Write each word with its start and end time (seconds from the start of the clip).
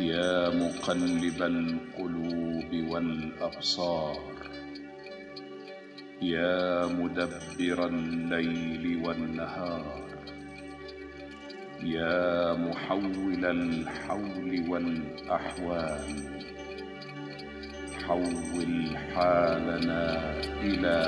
يا 0.00 0.48
مقلب 0.50 1.42
القلوب 1.42 2.88
والابصار 2.92 4.26
يا 6.22 6.86
مدبر 6.86 7.86
الليل 7.86 9.02
والنهار 9.06 10.14
يا 11.82 12.52
محول 12.52 13.44
الحول 13.44 14.64
والاحوال 14.70 16.40
حول 18.06 18.96
حالنا 19.14 20.32
الى 20.60 21.00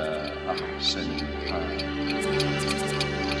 احسن 0.51 1.17
حال 1.49 3.38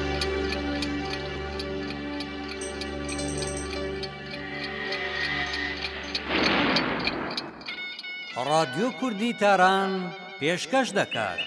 ڕادیۆ 8.47 8.87
کوردی 8.99 9.29
تاران 9.41 9.91
پێشکەش 10.39 10.87
دەکات. 10.97 11.41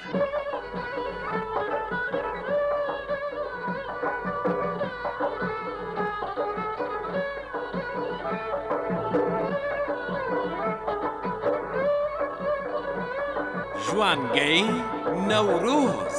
جوانگەی 13.86 14.60
نەورۆز. 15.28 16.18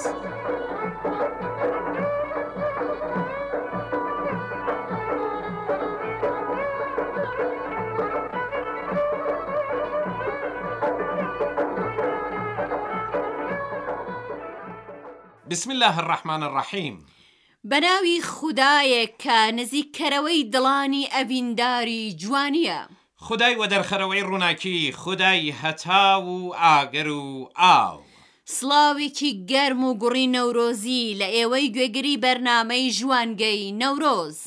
بسم 15.54 15.70
الله 15.72 15.98
الرحمن 16.00 16.44
الرحیم. 16.44 17.06
بەناوی 17.68 18.22
خوددایەک 18.24 19.10
کە 19.24 19.54
نزیکەرەوەی 19.60 20.50
دڵانی 20.54 21.10
ئەڤینداری 21.14 22.14
جوانیە. 22.22 22.88
خدای 23.16 23.56
وە 23.56 23.68
دەرخەرەوەی 23.70 24.24
ڕووناکی 24.28 24.92
خدای 24.94 25.50
هەتا 25.64 26.22
و 26.26 26.54
ئاگەر 26.56 27.08
و 27.08 27.50
ئاو. 27.58 28.00
سڵاوێکی 28.46 29.46
گەرم 29.52 29.84
و 29.84 29.94
گوڕی 30.02 30.28
نەورۆزی 30.36 31.16
لە 31.20 31.28
ئێوەی 31.36 31.70
گوێگری 31.74 32.18
بەرنامەی 32.18 32.92
ژوانگەی 32.98 33.72
نەورۆز. 33.82 34.40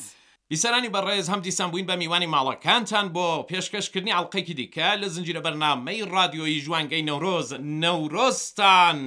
ئیسەرانی 0.51 0.89
بەڕێز 0.95 1.29
هەم 1.29 1.39
دیسان 1.39 1.71
بووین 1.71 1.87
بە 1.87 1.95
میوانی 1.97 2.25
ماڵەکانتان 2.35 3.07
بۆ 3.15 3.45
پێشکەشکردنی 3.51 4.13
ئەڵلقەیەکی 4.15 4.53
دیکە 4.59 4.89
لە 5.01 5.07
زنجیرە 5.07 5.41
بەرنامەی 5.45 6.05
رادیۆیی 6.15 6.61
ژوانگەی 6.65 7.03
نەورۆز 7.09 7.53
نەورۆستان 7.83 8.99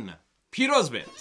پیرۆز 0.53 0.91
بێت. 0.91 1.21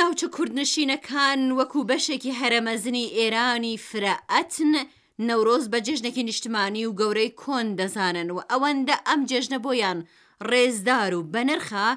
ناوچە 0.00 0.26
کوردنشینەکان 0.36 1.40
وەکو 1.58 1.80
بەشێکی 1.90 2.36
هەرەمەزنی 2.40 3.06
ئێرانی 3.18 3.74
فرەعەتن 3.88 4.72
نەورۆز 5.28 5.64
بە 5.72 5.78
جێژنێکی 5.86 6.26
نیشتمانی 6.28 6.84
و 6.88 6.96
گەورەی 7.00 7.34
کۆن 7.42 7.66
دەزانن 7.78 8.28
و 8.32 8.38
ئەوەندە 8.50 8.96
ئەم 9.06 9.20
جێژنە 9.30 9.58
بۆیان 9.64 9.98
ڕێزدار 10.50 11.12
و 11.18 11.22
بەنرخە 11.32 11.88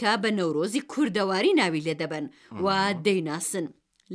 کە 0.00 0.10
بە 0.22 0.30
نەورۆزی 0.38 0.86
کووردەواری 0.90 1.56
ناوی 1.60 1.84
لێ 1.86 1.94
دەبن 2.00 2.24
و 2.64 2.66
دەیناسن 3.04 3.66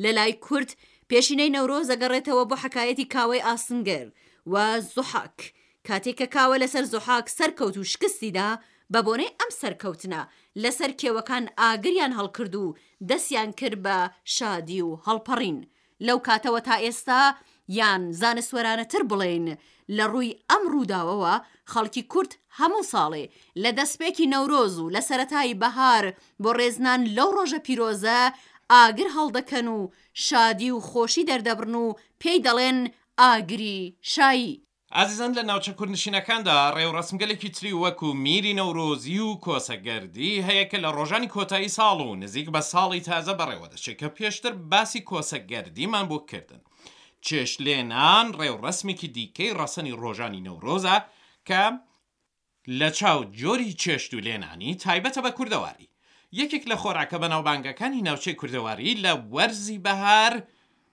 لە 0.03 0.09
لای 0.17 0.33
کورت 0.45 0.71
پێشینەی 1.09 1.53
نەورۆز 1.55 1.87
ئەگەڕێتەوە 1.91 2.43
بۆ 2.49 2.55
حکایەتی 2.63 3.09
کاوەی 3.13 3.45
ئاسنگەر 3.47 4.07
و 4.51 4.53
زحاک 4.95 5.39
کاتێککە 5.87 6.27
کاوە 6.35 6.55
لەسەر 6.63 6.83
زحاک 6.93 7.25
سەرکەوت 7.37 7.75
و 7.77 7.83
شکستیدا 7.91 8.49
بە 8.93 8.99
بۆنەی 9.07 9.35
ئەم 9.39 9.49
سەرکەوتنە 9.59 10.21
لەسەر 10.63 10.91
کێوەکان 10.99 11.45
ئاگریان 11.59 12.11
هەڵکرد 12.17 12.53
و 12.63 12.65
دەستیان 13.09 13.49
کرد 13.59 13.77
بە 13.85 13.97
شادی 14.35 14.79
و 14.87 14.89
هەڵپەڕین 15.05 15.57
لەو 16.07 16.17
کاتەوە 16.27 16.59
تا 16.67 16.75
ئێستا 16.85 17.21
یان 17.79 18.01
زانستوەرانەتر 18.21 19.01
بڵێن 19.11 19.45
لە 19.97 20.05
ڕووی 20.11 20.37
ئەم 20.49 20.63
ڕووداوەوە 20.73 21.33
خەڵکی 21.71 22.03
کورت 22.11 22.31
هەموو 22.59 22.87
ساڵێ 22.91 23.25
لە 23.63 23.69
دەستپێکی 23.77 24.29
نەورۆز 24.33 24.73
و 24.79 24.91
لە 24.95 25.01
سەتایی 25.09 25.59
بەهار 25.61 26.05
بۆ 26.43 26.49
ڕێزنان 26.59 27.01
لەو 27.17 27.29
ڕۆژە 27.37 27.59
پیرۆزە 27.65 28.21
ئاگر 28.73 29.07
هەڵدەکەن 29.15 29.67
و 29.77 29.79
شادی 30.25 30.69
و 30.71 30.77
خۆشی 30.89 31.27
دەردەبرن 31.29 31.75
و 31.83 31.87
پێی 32.21 32.39
دەڵێن 32.45 32.79
ئاگری 33.19 33.79
شایی 34.13 34.51
ئازیزان 34.95 35.33
لە 35.35 35.43
ناوچە 35.49 35.71
کوردنشینەکاندا 35.79 36.73
ڕێو 36.75 36.91
ڕسمگەلێکی 36.97 37.49
تری 37.57 37.73
وەکو 37.83 38.09
میری 38.25 38.53
نەورۆزی 38.59 39.19
و 39.27 39.35
کۆسەگەردی 39.45 40.43
هەیە 40.47 40.63
کە 40.71 40.77
لە 40.83 40.89
ڕۆژانی 40.97 41.27
کۆتایی 41.35 41.73
ساڵ 41.77 41.99
و 42.01 42.15
نزیک 42.15 42.47
بە 42.53 42.61
ساڵی 42.71 43.01
تازە 43.07 43.33
بەڕێوە 43.39 43.67
دەچێت 43.73 43.97
کە 44.01 44.07
پێشتر 44.17 44.51
باسی 44.71 45.01
کۆسەگەردیمان 45.09 46.05
بۆ 46.09 46.17
کردن. 46.29 46.61
چێش 47.25 47.51
لێنان 47.65 48.27
ڕێو 48.39 48.57
ڕسمێکی 48.65 49.07
دیکەی 49.17 49.53
ڕەسەنی 49.59 49.93
ڕۆژانی 50.01 50.41
نەورۆزە 50.47 50.97
کە 51.47 51.63
لە 52.79 52.89
چاو 52.97 53.19
جۆری 53.39 53.71
چێشت 53.81 54.11
و 54.13 54.19
لێنانی 54.27 54.75
تایبەتە 54.83 55.19
بە 55.25 55.31
کووردەواری. 55.37 55.89
یەکێک 56.39 56.63
لە 56.71 56.75
خۆراکە 56.81 57.17
بەناوبانگەکانی 57.23 58.01
ناوچەی 58.07 58.35
کووردەواری 58.39 58.95
لە 59.03 59.11
وەرزی 59.33 59.79
بەهار، 59.85 60.33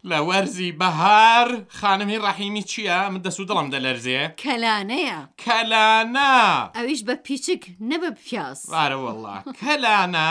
لە 0.09 0.19
وەرزی 0.29 0.77
بەهار 0.81 1.49
خانمی 1.69 2.19
ڕحیمی 2.27 2.63
چییە 2.71 3.09
من 3.13 3.21
دەسو 3.27 3.45
دڵم 3.49 3.69
دەلەرزێ 3.75 4.21
کەلانەیە 4.45 5.19
کەلانە 5.45 6.33
ئەویش 6.77 7.01
بە 7.09 7.15
پیچک 7.27 7.63
نەبە 7.91 8.11
پیاس 8.25 8.61
وارەوەله 8.75 9.37
کەلانە 9.61 10.31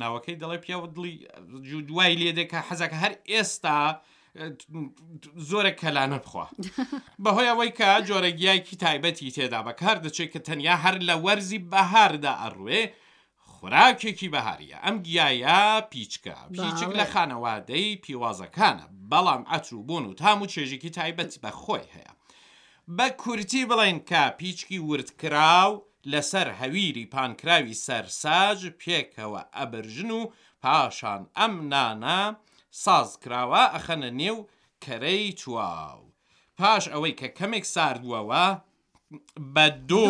ناوەکەی 0.00 0.38
دەڵێ 0.42 0.58
پیا 0.64 0.76
دڵی 0.96 1.14
دوای 1.88 2.14
لێدێکە 2.20 2.58
حەزەکە 2.68 2.96
هەر 3.02 3.12
ئێستا. 3.30 3.80
زۆرە 5.50 5.72
کەلانە 5.80 6.18
بخوا 6.24 6.46
بەهۆی 7.24 7.48
ئەوەی 7.50 7.72
کە 7.78 7.88
جۆرەگیایکی 8.08 8.76
تایبەتی 8.82 9.30
تێدا 9.36 9.60
بەکار 9.68 9.96
دەچێت 10.04 10.28
کە 10.32 10.40
تەنیا 10.46 10.76
هەر 10.84 10.94
لە 11.08 11.14
وەرزی 11.24 11.60
بەهاردا 11.72 12.32
ئەڕوێ 12.42 12.82
خۆراکێکی 13.60 14.28
بەهاریە 14.34 14.76
ئەم 14.84 14.96
گیایە 15.06 15.60
پیچکە 15.92 16.36
پیچک 16.54 16.90
لە 17.00 17.06
خانەوادەی 17.12 17.88
پیوازەکانە 18.04 18.86
بەڵام 19.10 19.42
ئەچووبوون 19.50 20.04
و 20.06 20.12
تام 20.20 20.38
و 20.42 20.46
چێژێکی 20.52 20.90
تایبەت 20.98 21.32
بە 21.42 21.50
خۆی 21.62 21.90
هەیە 21.94 22.12
بە 22.96 23.06
کورتی 23.22 23.68
بڵێن 23.70 23.98
کە 24.10 24.22
پیچکی 24.40 24.78
وردکراو 24.88 25.72
لەسەر 26.12 26.48
هەویری 26.60 27.06
پانکراوی 27.14 27.78
سەرساج 27.86 28.60
پێکەوە 28.82 29.42
ئەبرژن 29.56 30.10
و 30.18 30.20
پاشان 30.62 31.22
ئەم 31.38 31.54
نانە 31.74 32.20
سازکراوە 32.84 33.62
ئەخەنە 33.74 34.10
نێو 34.20 34.38
کەرەی 34.84 35.26
چواو 35.40 36.02
پاش 36.58 36.84
ئەوەی 36.92 37.14
کە 37.20 37.28
کەمێک 37.38 37.64
ساردووەوە 37.74 38.44
بە 39.54 39.66
دۆ. 39.88 40.08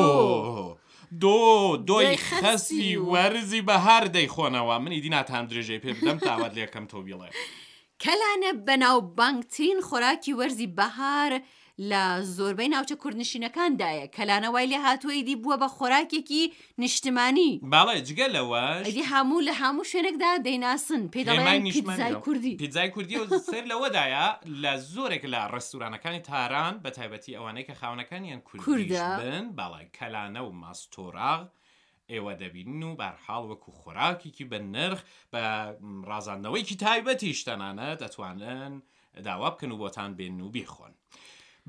دۆ 1.19 1.77
دۆی 1.87 2.17
خەسی 2.17 2.91
وەرزی 3.13 3.63
بە 3.69 3.77
هەر 3.87 4.05
دەیخۆنەوە 4.17 4.75
منی 4.83 5.01
دیناتان 5.01 5.45
درێژەی 5.51 5.81
پێ 5.83 5.91
بدەم 5.99 6.19
تاوەت 6.27 6.53
لێکەم 6.59 6.85
تۆ 6.91 6.99
بیڵێ. 7.07 7.29
کەلانە 8.03 8.51
بەناو 8.67 9.01
بانکترین 9.19 9.79
خۆراکی 9.89 10.33
وەرزی 10.39 10.69
بەهار 10.79 11.33
لە 11.89 12.05
زۆربەی 12.37 12.69
ناوچە 12.75 12.95
کوردنشینەکاندایە 13.05 14.07
کەلانەوای 14.17 14.67
لێ 14.73 14.79
هاتووەیدی 14.87 15.37
بووە 15.43 15.57
بە 15.63 15.69
خۆراکێکی 15.77 16.43
نیشتمانی 16.83 17.53
باڵێ 17.75 17.97
جگەلەوە 18.09 18.61
ئەدی 18.87 19.05
هەموو 19.13 19.41
لە 19.49 19.55
هەموو 19.63 19.89
شوێنێکدا 19.91 20.33
دەیناسن 20.47 21.03
پێداڵای 21.15 22.15
کوردی 22.25 22.55
پیتزای 22.63 22.89
کوردی 22.97 23.17
و 23.21 23.25
سەر 23.53 23.65
لەوەدایە 23.73 24.27
لە 24.63 24.73
زۆرێک 24.95 25.25
لە 25.33 25.41
ڕستورانەکانی 25.55 26.21
تاران 26.29 26.75
بە 26.85 26.91
تایبەتی 26.97 27.37
ئەوانەی 27.37 27.67
کە 27.69 27.75
خاونەکانیان 27.81 28.41
کوردن 28.65 29.45
باڵای 29.59 29.89
کەلانە 29.99 30.41
و 30.45 30.51
ماستۆراغ. 30.63 31.43
ئێوە 32.13 32.35
دەبین 32.43 32.83
و 32.89 32.97
بەرحاڵ 33.01 33.45
وەکو 33.51 33.71
خۆراکێکی 33.81 34.45
بە 34.51 34.59
نرخ 34.75 35.01
بە 35.33 35.43
ڕازاندنەوەیکی 36.11 36.77
تایبەتی 36.85 37.35
شتەنانە 37.41 37.89
دەتوانن 38.03 38.73
داوا 39.27 39.49
بکەن 39.51 39.71
و 39.73 39.79
بۆتان 39.83 40.11
بێن 40.19 40.41
و 40.47 40.53
بیخۆن. 40.55 40.95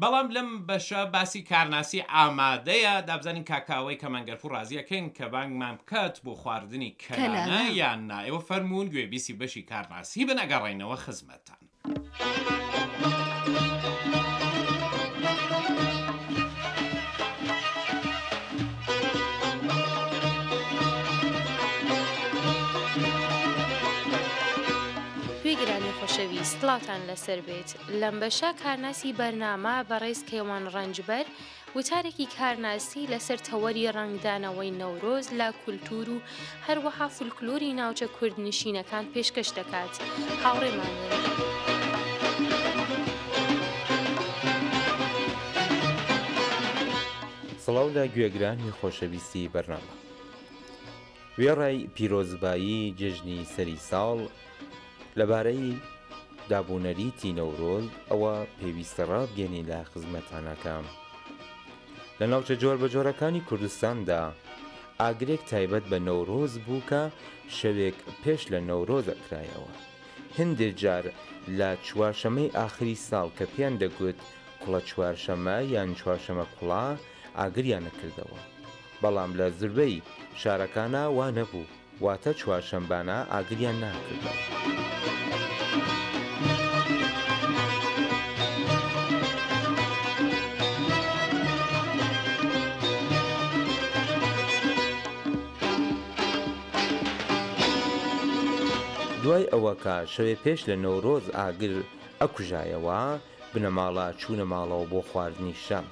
بەڵام 0.02 0.28
لەم 0.36 0.50
بەشە 0.70 1.00
باسی 1.14 1.42
کارناسی 1.52 2.00
ئامادەیە 2.14 2.94
دابزانین 3.10 3.44
کاکاوەی 3.52 4.02
کەمەنگەرف 4.02 4.42
و 4.46 4.50
ڕازیەکەین 4.54 5.08
کە 5.18 5.26
بانگمان 5.34 5.76
بکات 5.80 6.16
بۆ 6.26 6.34
خواردنی 6.42 6.96
کەلانە 7.04 7.62
یان 7.82 8.02
نایەوە 8.12 8.42
فەرمونون 8.50 8.88
گوێبیسی 8.94 9.34
بەشی 9.40 9.62
کارناسی 9.72 10.22
بنەگەڕێنەوە 10.28 10.96
خزمەتان. 11.04 11.62
ئیسلاوتان 26.42 27.02
لەسەر 27.10 27.40
بێت 27.48 27.70
لەم 28.02 28.16
بەشە 28.22 28.50
کارناسی 28.64 29.12
بەرنامە 29.20 29.76
بەڕێز 29.90 30.22
کێوان 30.30 30.66
ڕەنجبەر 30.76 31.26
وتارێکی 31.76 32.28
کارناسی 32.38 33.10
لەسەر 33.14 33.40
تەوەری 33.48 33.92
ڕنگدانەوەی 33.98 34.76
نەورۆز 34.82 35.26
لا 35.40 35.50
کولتور 35.64 36.08
و 36.16 36.18
هەروەها 36.68 37.08
فولکلۆری 37.16 37.76
ناوچە 37.80 38.08
کوردنشینەکان 38.18 39.06
پێشکەش 39.14 39.50
دەکات 39.60 39.94
هاوڕێمان. 40.44 40.94
سڵاودا 47.66 48.06
گوێگرانی 48.14 48.72
خۆشەویستی 48.80 49.52
بەرنامە 49.54 49.94
وێڕای 51.40 51.78
پیرۆزبایی 51.96 52.82
جژنی 53.00 53.40
سەری 53.56 53.78
ساڵ 53.90 54.20
لەبارەی 55.20 55.72
دابوونەریتی 56.54 57.34
نەورۆز 57.40 57.86
ئەوە 58.12 58.36
پێویستە 58.60 59.04
ڕابگەێنی 59.12 59.68
لە 59.70 59.80
خزمەتانەکە. 59.92 60.78
لە 62.20 62.26
ناوچە 62.32 62.56
جۆر 62.62 62.76
بە 62.82 62.88
جۆرەکانی 62.94 63.46
کوردستاندا 63.50 64.24
ئاگرێک 65.02 65.42
تایبەت 65.52 65.86
بە 65.92 65.98
نەورۆز 66.08 66.54
بووکە 66.66 67.04
شەوێک 67.58 67.98
پێش 68.24 68.42
لە 68.54 68.60
نەورۆز 68.70 69.06
ئەکرایەوە. 69.14 69.72
هندێک 70.38 70.74
جار 70.84 71.06
لە 71.60 71.70
چوارشەمەی 71.86 72.54
ئاخری 72.58 72.98
ساڵ 73.08 73.28
کە 73.38 73.46
پێیان 73.54 73.76
دەگوت 73.82 74.20
کوڵە 74.62 74.82
چوارشەمە 74.90 75.58
یان 75.76 75.90
چوارشەمە 76.00 76.46
کوڵا 76.58 76.86
ئاگریانەکردەوە. 77.40 78.40
بەڵام 79.02 79.32
لە 79.40 79.48
زربەی 79.60 79.96
شارەکانە 80.42 81.04
وا 81.18 81.28
نەبوو 81.38 81.66
واتە 82.04 82.32
چوارشەمبانە 82.42 83.18
ئاگریان 83.34 83.78
ناکردەوە. 83.84 84.36
ئەوە 99.54 99.74
کە 99.84 99.96
شەوێ 100.14 100.36
پێش 100.44 100.60
لە 100.70 100.76
نەورۆز 100.84 101.26
ئاگر 101.38 101.74
ئەکوژایەوە 102.22 103.02
بنەماڵا 103.52 104.08
چوونە 104.22 104.46
ماڵەوە 104.52 104.86
بۆ 104.92 105.00
خواردنی 105.10 105.56
شەم 105.66 105.86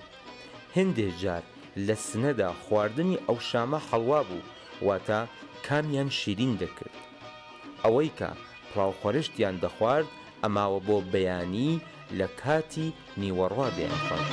هەندێک 0.76 1.14
جار 1.22 1.44
لە 1.88 1.96
سنەدا 2.08 2.50
خواردنی 2.64 3.22
ئەو 3.28 3.38
شامە 3.50 3.80
هەڵوا 3.90 4.22
بوو 4.30 4.48
واتە 4.88 5.20
کامیان 5.66 6.10
شیرین 6.20 6.54
دەکرد 6.62 6.96
ئەوەی 7.84 8.12
کە 8.20 8.30
پڵاوخۆرشتیان 8.72 9.56
دەخوارد 9.64 10.08
ئەماوە 10.44 10.80
بۆ 10.88 10.98
بەیانی 11.14 11.74
لە 12.20 12.28
کاتی 12.42 12.88
نیوەڕوا 13.22 13.68
دەیان 13.78 13.98
خوارد. 14.06 14.30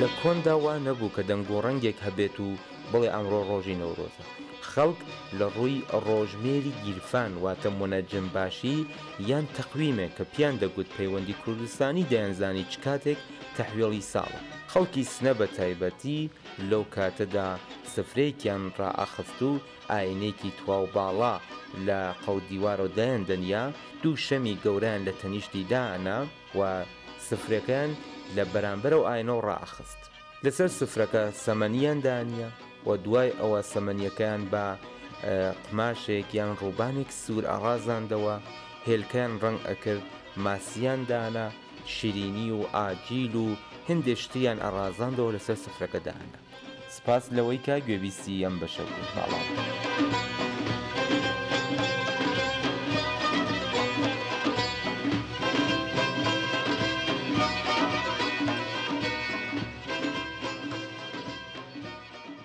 لە 0.00 0.08
کۆنداوا 0.22 0.74
نەبوو 0.86 1.10
کە 1.16 1.22
دەنگۆڕەنگێک 1.30 1.98
هەبێت 2.06 2.36
و 2.44 2.48
بڵێ 2.92 3.08
ئەمڕۆ 3.14 3.40
ڕۆژی 3.50 3.78
نەورۆزە 3.82 4.24
خەڵک 4.72 4.98
لە 5.38 5.46
ڕووی 5.54 5.76
ڕۆژمێری 6.06 6.74
گیرفان 6.84 7.32
واتە 7.42 7.68
مۆنەجم 7.78 8.26
باشی 8.36 8.76
یان 9.30 9.46
تەقویمێک 9.56 10.12
کە 10.18 10.24
پیان 10.32 10.54
دەگوت 10.62 10.88
پەیوەندی 10.96 11.38
کوردستانی 11.42 12.08
دەیانزانی 12.10 12.64
چ 12.70 12.74
کاتێک 12.84 13.20
تەحویڵی 13.56 14.02
ساڵە 14.12 14.40
خەڵکی 14.72 15.04
سنە 15.14 15.32
بە 15.38 15.46
تایبەتی 15.56 16.20
لەو 16.70 16.82
کاتەدا 16.94 17.48
سفرێکیان 17.94 18.62
ڕائەخست 18.78 19.38
و 19.48 19.50
ئاینێکی 19.90 20.50
تواو 20.58 20.86
باڵا 20.96 21.34
لە 21.86 22.00
قەودیوارۆ 22.24 22.86
دایان 22.96 23.22
دنیا 23.30 23.64
دوو 24.02 24.22
شەمی 24.26 24.54
گەوران 24.64 25.00
لە 25.06 25.12
تەنیشتی 25.20 25.62
دانا 25.72 26.18
و 26.58 26.60
سفرەکان 27.28 27.90
لە 28.36 28.44
بەرامبەر 28.52 28.92
و 28.96 29.02
ئاینۆ 29.08 29.36
ڕائەخست 29.48 30.00
لەسەر 30.44 30.70
سفرەکە 30.80 31.22
سەمەنیان 31.44 31.98
دانیە 32.06 32.48
و 32.86 32.90
دوای 33.04 33.30
ئەوە 33.40 33.60
سەمەنیەکەیان 33.72 34.42
بە 34.52 34.64
قماشێک 35.66 36.28
یان 36.38 36.52
ڕووبانێک 36.60 37.10
سوور 37.22 37.44
ئاغازاندەوە 37.52 38.36
هێلکان 38.88 39.32
ڕنگ 39.44 39.58
ئەکرد 39.68 40.04
ماسیان 40.44 41.00
دانا 41.10 41.46
شیرینی 41.94 42.50
و 42.58 42.60
ئاجیل 42.76 43.34
و 43.44 43.46
هندێشتیان 43.88 44.58
ئەڕازاندەوە 44.64 45.34
لەسەر 45.36 45.58
سفرەکەدانە 45.64 46.38
سپاس 46.96 47.24
لەوەی 47.36 47.58
کا 47.66 47.76
گوێبیستی 47.86 48.42
ئەم 48.44 48.56
بەشە 48.62 48.84
باڵام. 48.90 49.46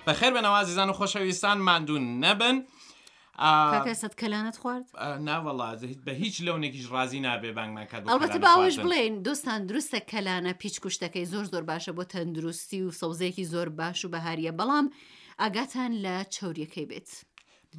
بە 0.08 0.14
خێر 0.14 0.34
بەنەوازیزان 0.38 0.90
و 0.90 0.94
خۆشەویستان 1.00 1.58
مادون 1.68 2.04
نەبن. 2.26 2.58
کاکەسەد 3.74 4.14
کەلانت 4.22 4.56
خوارد 4.58 4.86
ناوەڵازیت 5.28 6.00
بە 6.08 6.12
هیچ 6.24 6.36
لەونێکیش 6.46 6.86
ڕازی 6.94 7.20
نابێ 7.28 7.52
بانگمانکات 7.58 8.02
ئەڵبەتە 8.08 8.40
باوەش 8.48 8.78
بڵێن 8.86 9.14
دوستان 9.28 9.60
دروستە 9.70 10.00
کەلانە 10.12 10.52
پیچ 10.62 10.76
کوشتەکەی 10.84 11.26
زۆر 11.34 11.46
زۆر 11.54 11.64
باشە 11.72 11.92
بۆ 11.98 12.04
تەندروستی 12.14 12.82
و 12.84 12.92
سەوزەیەکی 13.00 13.46
زۆر 13.54 13.70
باش 13.80 14.00
و 14.06 14.12
بەهاریە 14.14 14.52
بەڵام 14.60 14.86
ئاگاتان 15.42 15.92
لە 16.06 16.16
چوریەکەی 16.36 16.86
بێت. 16.92 17.10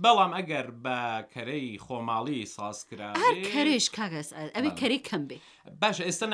بەڵام 0.05 0.33
ئەگەر 0.39 0.67
بە 0.85 0.97
کەرەی 1.35 1.69
خۆماڵی 1.85 2.41
سازکرا 2.57 3.11
کەرش 3.53 3.87
کاگەس 3.97 4.29
ئەوێ 4.57 4.71
کەری 4.81 4.99
کەم 5.09 5.23
بێ 5.29 5.37
باش 5.83 5.97
ئێستا 6.07 6.27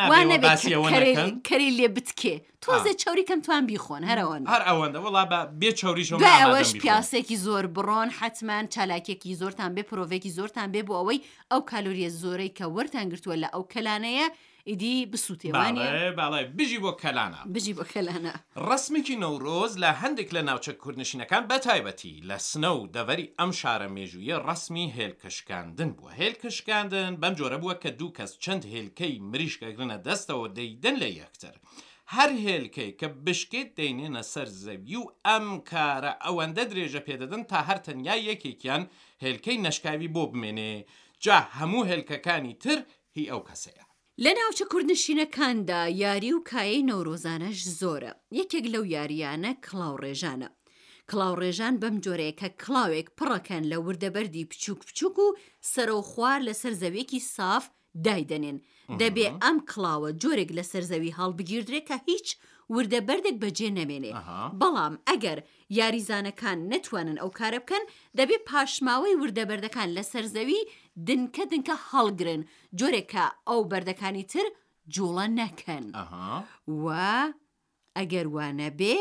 کەری 1.49 1.71
لێ 1.78 1.88
بتکێ 1.97 2.35
تۆزە 2.62 2.92
چاوری 3.02 3.25
کەم 3.28 3.40
توان 3.47 3.64
بیخۆن 3.71 4.02
هەرەوەن 4.11 4.42
هەر 4.52 4.62
ئەوەندە 4.69 4.99
وڵا 5.07 5.25
بە 5.33 5.38
بێ 5.61 5.71
چاوریش 5.81 6.09
ئەوەش 6.38 6.71
پیاسێکی 6.83 7.37
زۆر 7.47 7.64
بڕۆن 7.76 8.09
حتمان 8.19 8.64
چالاکێکی 8.75 9.38
زۆرتان 9.40 9.71
بێ 9.76 9.83
پرۆڤێکی 9.90 10.33
زۆرتان 10.38 10.69
بێ 10.75 10.83
بۆ 10.88 10.95
ئەوەی 11.00 11.21
ئەو 11.50 11.61
کالوریە 11.71 12.11
زۆرەی 12.23 12.52
کە 12.59 12.64
وەرتان 12.76 13.07
گرتووە 13.12 13.37
لە 13.42 13.49
ئەو 13.54 13.62
کەلانەیە 13.73 14.26
ئیدی 14.71 14.90
بسووتێوانێ 15.12 15.90
باڵێ 16.19 16.42
بژی 16.59 16.78
بۆ 16.85 16.92
کەلانە 17.02 17.40
بژی 17.54 17.75
بۆ 17.78 17.85
کەلانە 17.92 18.33
ڕسمێکی 18.69 19.16
نەورۆز 19.23 19.73
لە 19.83 19.90
هەندێک 20.00 20.28
لە 20.37 20.42
ناوچە 20.49 20.73
کوردنشینەکان 20.83 21.42
بەتایبەتی 21.50 22.12
لە 22.28 22.37
سنە 22.50 22.71
و 22.81 22.90
دەوەری 22.95 23.33
ئەم 23.38 23.50
شارە 23.61 23.88
مێژویە 23.97 24.37
ڕسمی 24.49 24.87
هێلکەشکاندن 24.97 25.90
بووە 25.97 26.11
هێلکەشکاندن 26.21 27.11
بەم 27.21 27.35
جۆرە 27.38 27.59
بووە 27.62 27.75
کە 27.83 27.90
دوو 27.99 28.14
کەس 28.16 28.33
چەند 28.45 28.62
هێلکەی 28.75 29.14
مریشکەگرنە 29.31 29.97
دەستەوە 30.07 30.47
دەیدن 30.57 30.97
لە 31.02 31.09
یەکتر. 31.21 31.54
هەر 32.14 32.31
هێلکەی 32.47 32.90
کە 33.00 33.09
بشکێت 33.25 33.69
دەینێنە 33.78 34.23
سەر 34.33 34.49
زەوی 34.64 34.97
و 35.02 35.12
ئەم 35.26 35.47
کارە 35.71 36.12
ئەوەندە 36.25 36.64
درێژە 36.71 37.00
پێدەدەن 37.09 37.42
تا 37.50 37.59
هەر 37.69 37.78
تەنیا 37.87 38.16
یەکێکیان 38.31 38.83
هێلکەی 39.25 39.62
نشکاوی 39.64 40.12
بۆ 40.14 40.23
بمێنێ 40.33 40.75
جا 41.25 41.38
هەموو 41.59 41.83
هێلکەکانی 41.90 42.54
تر 42.64 42.78
هی 43.16 43.26
ئەو 43.33 43.42
کەسەیە. 43.50 43.85
لە 44.25 44.33
ناوچە 44.38 44.64
کوردنشینەکاندا 44.73 45.81
یاری 46.02 46.31
و 46.37 46.38
کایەی 46.50 46.87
نەورۆزانەش 46.91 47.59
زۆرە 47.81 48.12
یەکێک 48.41 48.64
لەو 48.75 48.85
یاریانە 48.95 49.52
کڵاو 49.67 49.95
ڕێژانە 50.05 50.49
کڵاو 51.11 51.35
ڕێژان 51.43 51.75
بەم 51.83 51.95
جۆرەیەکە 52.05 52.49
کڵاوێک 52.62 53.09
پڕەکەن 53.19 53.64
لە 53.73 53.76
وردەبەری 53.87 54.49
بچووک 54.50 54.81
بچووک 54.88 55.17
و 55.25 55.29
سەرۆ 55.73 55.99
خوار 56.11 56.41
لە 56.49 56.55
سەرزەوێکی 56.62 57.21
ساف 57.37 57.64
دایدەنێن 58.05 58.59
دەبێ 59.00 59.26
ئەم 59.43 59.57
کڵاوە 59.71 60.11
جۆرێک 60.23 60.50
لە 60.59 60.64
سەرزەوی 60.73 61.14
هەڵبگیردرێکە 61.19 61.97
هیچ 62.09 62.26
وردە 62.76 62.99
بەردێک 63.09 63.37
بەجێ 63.45 63.69
نەمێنێ 63.79 64.12
بەڵام 64.61 64.95
ئەگەر 65.09 65.38
یاریزانەکان 65.79 66.59
نتوانن 66.73 67.17
ئەو 67.21 67.31
کارە 67.38 67.59
بکەن 67.64 67.85
دەبێت 68.19 68.43
پاشماوەی 68.50 69.19
وردە 69.23 69.45
بەردەکان 69.50 69.88
لە 69.97 70.02
سەرزەوی 70.12 70.61
دنکە 71.07 71.45
دنکە 71.52 71.76
هەڵگرن 71.88 72.43
جۆرێکە 72.79 73.25
ئەو 73.49 73.61
بەردەکانی 73.71 74.25
تر 74.33 74.47
جوڵە 74.95 75.26
نەکەن 75.41 75.85
و 76.83 76.87
ئەگەر 77.99 78.26
وانە 78.35 78.69
بێ 78.81 78.97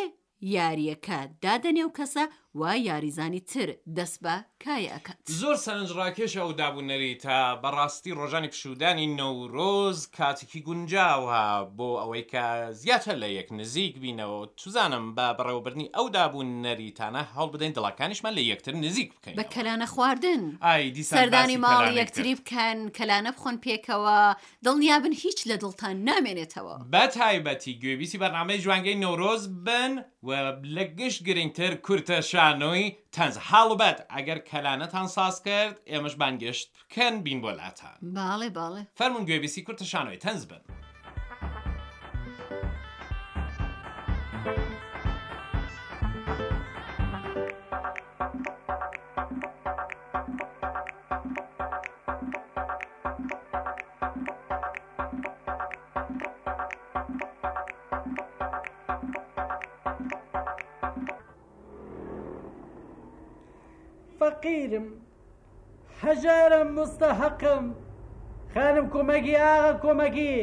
یاریەکە 0.55 1.19
دادەنێ 1.43 1.81
و 1.87 1.95
کەسە 1.97 2.23
و 2.55 2.77
یاریزانی 2.77 3.39
تر 3.39 3.71
دەست 3.95 4.17
بە 4.23 4.43
کایەکات 4.67 5.31
زۆر 5.31 5.55
سەرنجڕاکێش 5.55 6.33
ئەو 6.39 6.51
دابوونەری 6.61 7.15
تا 7.21 7.55
بەڕاستی 7.63 8.11
ڕۆژانی 8.17 8.47
پشودانی 8.47 9.07
نەورۆز 9.19 9.99
کاتێکی 10.17 10.61
گونجاوە 10.67 11.43
بۆ 11.77 11.89
ئەوەی 12.01 12.25
کە 12.31 12.71
زیاتر 12.71 13.15
لە 13.19 13.23
یەک 13.27 13.47
نزیک 13.51 13.95
بینەوە 14.01 14.47
توزانم 14.57 15.15
بە 15.15 15.37
بەڕێوەبرنی 15.39 15.89
ئەو 15.95 16.09
دابوونەریتانە 16.09 17.21
هەڵ 17.35 17.49
بدەین 17.53 17.73
دڵەکانیشمان 17.73 18.33
لە 18.37 18.39
یەکتر 18.41 18.73
نزیک 18.75 19.13
بکەین 19.13 19.35
بە 19.39 19.45
کەلانە 19.55 19.85
خواردن 19.85 20.41
سەردانی 21.09 21.57
ماڵ 21.63 21.85
یەکتری 21.99 22.35
بکەن 22.39 22.77
کەلانە 22.97 23.31
بخۆن 23.35 23.57
پێکەوە 23.65 24.17
دڵنیابن 24.65 25.13
هیچ 25.23 25.39
لە 25.49 25.55
دڵتان 25.63 25.95
نامێنێتەوە 26.09 26.75
بە 26.93 27.03
تایبەتی 27.17 27.79
گوێبیسی 27.81 28.17
بەنامەی 28.21 28.61
جوانگەی 28.65 28.95
نەورۆز 29.03 29.43
بن 29.65 29.93
و 30.27 30.57
لە 30.75 30.83
گشت 30.99 31.23
گرنگتر 31.27 31.73
کورتەشە 31.87 32.40
کەلانەوەی 32.41 32.85
تەنز 33.15 33.35
هاڵوبەت 33.49 33.97
ئەگەر 34.15 34.39
کەلانەتان 34.49 35.07
ساز 35.15 35.35
کرد 35.45 35.75
ئێمەش 35.91 36.15
بانگەشت 36.21 36.67
بکەن 36.77 37.15
بین 37.25 37.39
بۆ 37.43 37.51
لاتان 37.59 37.97
باڵێ 38.17 38.49
باڵێ 38.57 38.81
فەرمون 38.99 39.23
گوێبیسی 39.27 39.63
کورتتەشانەوەی 39.65 40.21
تەنز 40.23 40.41
بن. 40.49 40.63
فەقیرم 64.41 64.85
هەژارم 66.03 66.69
مستەحقم 66.77 67.65
خانم 68.53 68.85
کۆمەگی 68.93 69.35
ئاغا 69.41 69.71
کۆمەگی 69.85 70.35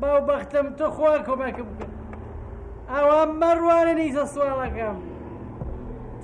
باو 0.00 0.20
بەختم 0.28 0.66
تۆ 0.78 0.86
خوا 0.96 1.12
کۆمەکم 1.28 1.66
بکە 1.72 1.88
ئەوان 2.92 3.30
مەڕوانە 3.42 3.94
نیزە 4.00 4.24
سوالەکەم 4.34 4.98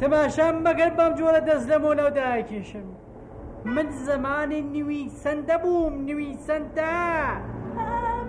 تەماشام 0.01 0.55
مەگەر 0.67 0.91
بەم 0.97 1.13
جۆرە 1.19 1.41
دەست 1.49 1.67
لەمۆنە 1.71 2.03
و 2.07 2.11
داکێشم 2.17 2.87
من 3.75 3.87
زەمانی 4.07 4.61
نوی 4.77 5.11
سندە 5.25 5.57
بووم 5.63 5.95
نوی 6.09 6.37
سندە 6.47 6.97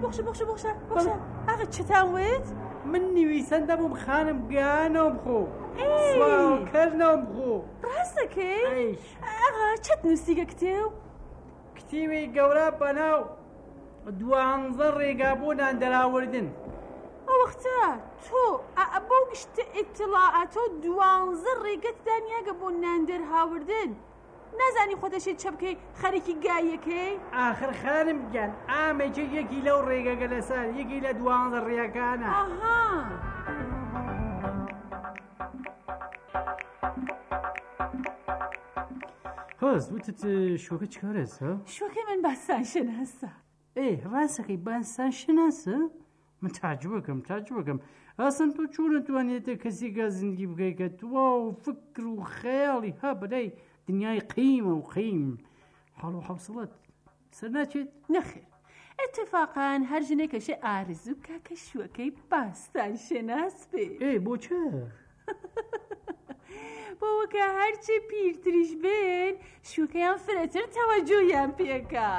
بخش 0.03 0.17
بخش 0.27 0.41
بخش 0.49 0.63
بخش 0.91 1.05
ئاغا 1.47 1.65
چتان 1.75 2.07
وێت؟ 2.15 2.47
من 2.93 3.01
نویسنده 3.01 3.75
بوم 3.75 3.93
خانم 4.05 4.39
گانو 4.53 5.09
بخو 5.19 5.39
سواو 6.13 6.57
کرنو 6.71 7.11
بخو 7.27 7.51
ڕاستەکەی 7.89 8.89
ئاغا 9.27 9.67
چەت 9.85 9.99
نووسیگە 10.07 10.45
کتێو 10.51 10.85
کتیوی 11.77 12.25
گەورە 12.35 12.67
بەناو 12.81 13.19
دوانزە 14.19 14.87
ڕێگا 14.99 15.31
بۆدان 15.41 15.73
دەراوردن 15.81 16.47
ئەو 17.27 17.37
وەختە 17.43 17.79
تۆ 18.25 18.43
بۆ 19.07 19.17
گشتە 19.31 19.63
ئیتلاعاتۆ 19.77 20.63
دوانزە 20.83 21.51
ڕێگەت 21.65 21.97
دانیاگە 22.07 22.53
بۆ 22.59 22.67
ناندەر 22.83 23.21
هاوردن. 23.31 23.89
نازانی 24.59 24.95
خۆتەشی 25.01 25.33
چە 25.41 25.49
بکەی 25.55 25.75
خەرێکی 26.01 26.35
گایەکەی 26.45 27.11
آخر 27.49 27.71
خانم 27.81 28.19
گیان 28.33 28.51
ئامێکی 28.71 29.25
یەکی 29.37 29.59
لەو 29.67 29.79
ڕێگەگە 29.89 30.27
لەسەر 30.33 30.65
یەکی 30.79 30.99
لە 31.05 31.11
دوانزە 31.19 31.59
ڕێەکانە 31.67 32.27
ئاها. 32.37 32.79
هەز 39.63 39.83
وتت 39.95 40.21
شوکە 40.65 40.87
چکارێز 40.93 41.33
شوەکەی 41.75 42.03
من 42.09 42.19
باسان 42.27 42.63
شناسە 42.73 43.29
ئێ 43.77 43.87
ڕاستەکەی 44.11 44.59
باسان 44.67 45.11
شناسە؟ 45.21 45.77
من 46.41 46.51
تاجبەکەم 46.61 47.19
تاجبەکەم 47.29 47.79
ئاسن 48.19 48.49
تۆ 48.55 48.61
چوونە 48.73 48.99
توانێتە 49.07 49.53
کەسی 49.63 49.89
گە 49.97 50.05
زیندگی 50.17 50.47
بگەی 50.51 50.73
کە 50.79 50.85
تووا 50.99 51.25
و 51.39 51.47
فکر 51.63 52.05
و 52.05 52.23
خەیاڵی 52.35 52.93
هە 53.01 53.11
بەدەی 53.21 53.47
دنیای 53.87 54.19
قیمە 54.19 54.65
و 54.67 54.81
قیم 54.81 55.37
حڵ 56.01 56.13
و 56.15 56.19
حوسڵت 56.27 56.71
سەر 57.37 57.49
ناچێت 57.55 57.89
نەخێر 58.15 58.45
ئەتفاقان 58.99 59.81
هەر 59.91 60.01
ژنێکەشە 60.09 60.55
ئارزوو 60.65 61.21
کاکە 61.25 61.55
شوەکەی 61.67 62.11
باستان 62.31 62.93
شێناس 63.07 63.57
بێ 63.71 63.83
ئێ 64.01 64.11
بۆچە 64.25 64.63
بۆوەکە 66.99 67.45
هەرچێ 67.59 67.95
پیرتریش 68.09 68.71
بێن 68.83 69.33
شوکەیان 69.71 70.17
فرەتر 70.25 70.65
تەوەجویان 70.75 71.49
پێکە. 71.59 72.11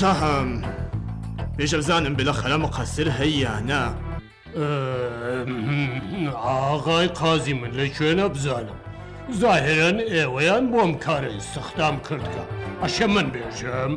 تهم 0.00 0.62
بێژە 1.58 1.76
بزانم 1.82 2.14
بلە 2.18 2.32
خەرە 2.40 2.56
مقەسر 2.64 3.06
هەیەە 3.20 3.82
ئاغای 6.44 7.08
قازی 7.20 7.52
من 7.60 7.70
لە 7.78 7.86
کوێنە 7.96 8.26
بزانم 8.34 8.78
زاهرن 9.40 9.98
ئێوەیان 10.12 10.64
بۆم 10.72 10.92
کارەی 11.04 11.44
سەختام 11.52 11.96
کردکە 12.08 12.44
ئەشە 12.82 13.06
من 13.14 13.26
بێژم؟ 13.34 13.92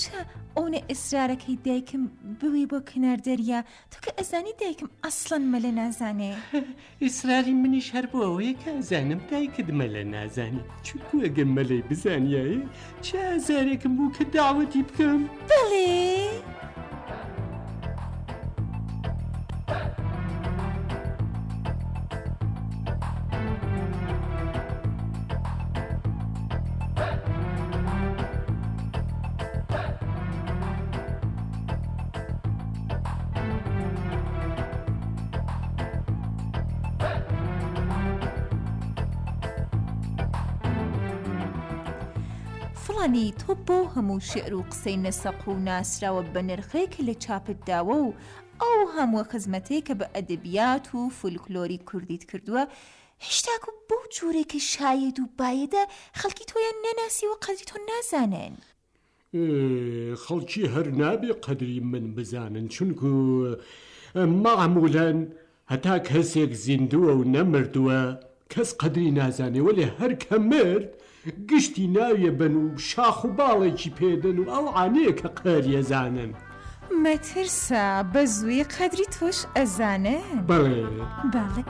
بچکە 0.00 0.20
ئەوە 0.58 0.80
ئسرارەکەی 0.92 1.56
دایکم 1.68 2.02
بوی 2.40 2.66
بۆ 2.70 2.78
کناردەریا 2.90 3.60
تو 3.92 3.98
کە 4.04 4.10
ئەزانی 4.18 4.54
دایکم 4.60 4.88
ئەسڵەن 5.04 5.44
مەلە 5.52 5.70
نازانێ 5.80 6.32
ئیسراری 7.04 7.54
منیش 7.62 7.88
هەر 7.96 8.04
بۆ 8.12 8.18
ئەوەیە 8.26 8.54
کە 8.62 8.70
ئەزانم 8.76 9.20
دایکت 9.30 9.68
مەلە 9.80 10.02
نازانی 10.14 10.66
چکو 10.86 11.14
ئەگەم 11.24 11.50
مەلەی 11.56 11.86
بزانیایی 11.90 12.60
چه 13.04 13.14
ئازارێکم 13.30 13.92
بوو 13.96 14.14
کە 14.16 14.22
داوەتی 14.36 14.82
بکەم 14.88 15.20
بڵێ؟ 15.48 16.08
کوردستانی 43.12 43.34
تۆ 43.46 43.54
بۆ 43.66 43.76
هەموو 43.94 44.20
شعر 44.22 44.54
و 44.54 44.64
قسەی 44.70 45.02
نەسەق 45.04 45.48
و 45.48 45.54
ناسراوە 45.66 46.22
بە 46.34 46.40
نرخەیەکە 46.50 47.00
لە 47.08 47.14
چاپتداوە 47.24 47.96
و 48.06 48.14
ئەو 48.62 48.80
هەمووە 48.96 49.24
خزمەتەیە 49.32 49.82
کە 49.86 49.94
بە 50.00 50.06
ئەدەبیات 50.14 50.86
و 50.94 51.10
فولکلۆری 51.18 51.78
کوردیت 51.88 52.24
کردووە 52.30 52.62
هشتاکو 53.26 53.70
بۆ 53.88 53.96
جوورێکی 54.16 54.60
شاید 54.72 55.16
و 55.18 55.24
باەدە 55.38 55.84
خەڵکی 56.20 56.44
تۆیان 56.50 56.76
نەناسی 56.84 57.26
و 57.26 57.36
قەزی 57.44 57.64
تۆ 57.70 57.74
نازانن. 57.88 58.54
خەڵکی 60.24 60.64
هەر 60.74 60.86
نابێ 61.00 61.32
قەدری 61.44 61.80
من 61.92 62.06
بزانن 62.16 62.68
چونکو 62.74 63.10
مەعمولەن 64.42 65.18
هەتا 65.72 65.96
کەسێک 66.08 66.52
زیندووە 66.64 67.12
و 67.16 67.24
نەمردووە 67.34 68.00
کەس 68.52 68.70
قدری 68.82 69.10
نازانێوە 69.18 69.72
لێ 69.78 69.86
هەر 69.98 70.12
کە 70.24 70.36
مرد 70.50 70.88
گشتی 71.50 71.86
ناویە 71.96 72.30
بن 72.38 72.54
و 72.62 72.78
شاخ 72.88 73.18
و 73.24 73.28
باڵێکی 73.38 73.90
پێدەن 73.98 74.36
و 74.40 74.50
ئەو 74.54 74.66
عانەیە 74.78 75.12
کە 75.20 75.28
قەریەزانن. 75.40 76.32
مەترسە 77.04 77.84
بە 78.12 78.22
زووی 78.34 78.68
قەدری 78.74 79.06
تۆش 79.14 79.38
ئەزانێ؟ 79.56 80.18
بڵێ 80.48 80.82
بەڵێ. 81.34 81.62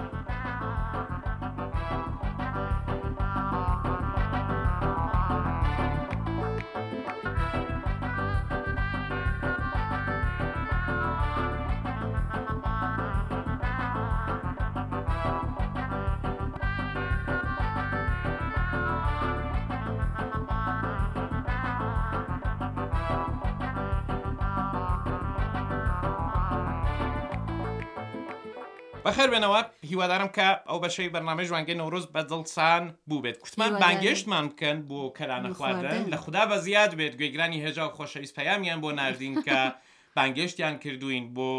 بەخێر 29.23 29.35
بێنەوە 29.37 29.61
هیوادارم 29.91 30.31
کە 30.37 30.49
ئەو 30.69 30.79
بەشەی 30.83 31.13
بەنامەی 31.15 31.47
ژوانگەی 31.51 31.77
نەورۆز 31.81 32.05
بە 32.15 32.23
دڵسان 32.31 32.85
بوو 33.09 33.23
بێت 33.25 33.37
کوتمان 33.43 33.73
بانگشتمان 33.83 34.45
بکەن 34.51 34.79
بۆ 34.89 35.01
کەلانە 35.19 35.49
خواردن 35.59 36.03
لە 36.13 36.17
خوددا 36.23 36.43
بە 36.51 36.57
زیاد 36.67 36.91
بێت 36.99 37.15
گوێگرانی 37.21 37.63
هێجا 37.65 37.85
و 37.89 37.95
خۆشەویست 37.97 38.35
پەیامیان 38.39 38.79
بۆ 38.83 38.91
ناردین 38.99 39.35
کە 39.47 39.61
بانگشتیان 40.17 40.75
کردوین 40.85 41.25
بۆ 41.37 41.51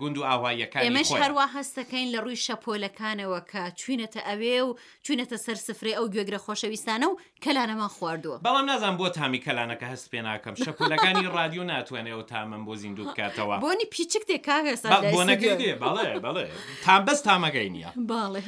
گوند 0.00 0.18
و 0.18 0.22
ئاوایەکان 0.22 0.82
ئێمەش 0.86 1.10
هەروە 1.22 1.44
هەستەکەین 1.56 2.08
لە 2.14 2.18
ڕووی 2.24 2.40
شەپۆلەکانەوە 2.46 3.40
کە 3.52 3.62
چوینەتە 3.80 4.20
ئەوێ 4.28 4.56
و 4.66 4.70
چوینەتە 5.06 5.36
سەر 5.44 5.56
سفرێ 5.68 5.92
ئەو 5.98 6.06
گوێگرە 6.14 6.38
خۆشەویستانە 6.46 7.06
و 7.10 7.14
کەلانەمان 7.44 7.88
خواردووە 7.96 8.36
بەڵام 8.46 8.66
نازان 8.70 8.94
بۆ 9.00 9.06
تامی 9.16 9.40
کەلانەکە 9.46 9.86
هەست 9.92 10.06
پێ 10.12 10.20
ناکەم 10.26 10.54
شەپۆلەکانی 10.64 11.26
ڕادیو 11.36 11.64
ناتوانێ 11.72 12.12
و 12.18 12.22
تامەم 12.30 12.62
بۆ 12.66 12.74
زیندوو 12.80 13.06
بکاتەوە 13.10 13.56
بۆنی 13.64 13.86
پیچک 13.94 14.22
تێ 14.30 14.36
کاگەسا 14.48 14.88
بەڵێ 16.24 16.44
تام 16.84 17.02
بەست 17.06 17.22
تامەگەی 17.28 17.68
نییە 17.74 17.90
باڵێ. 18.12 18.44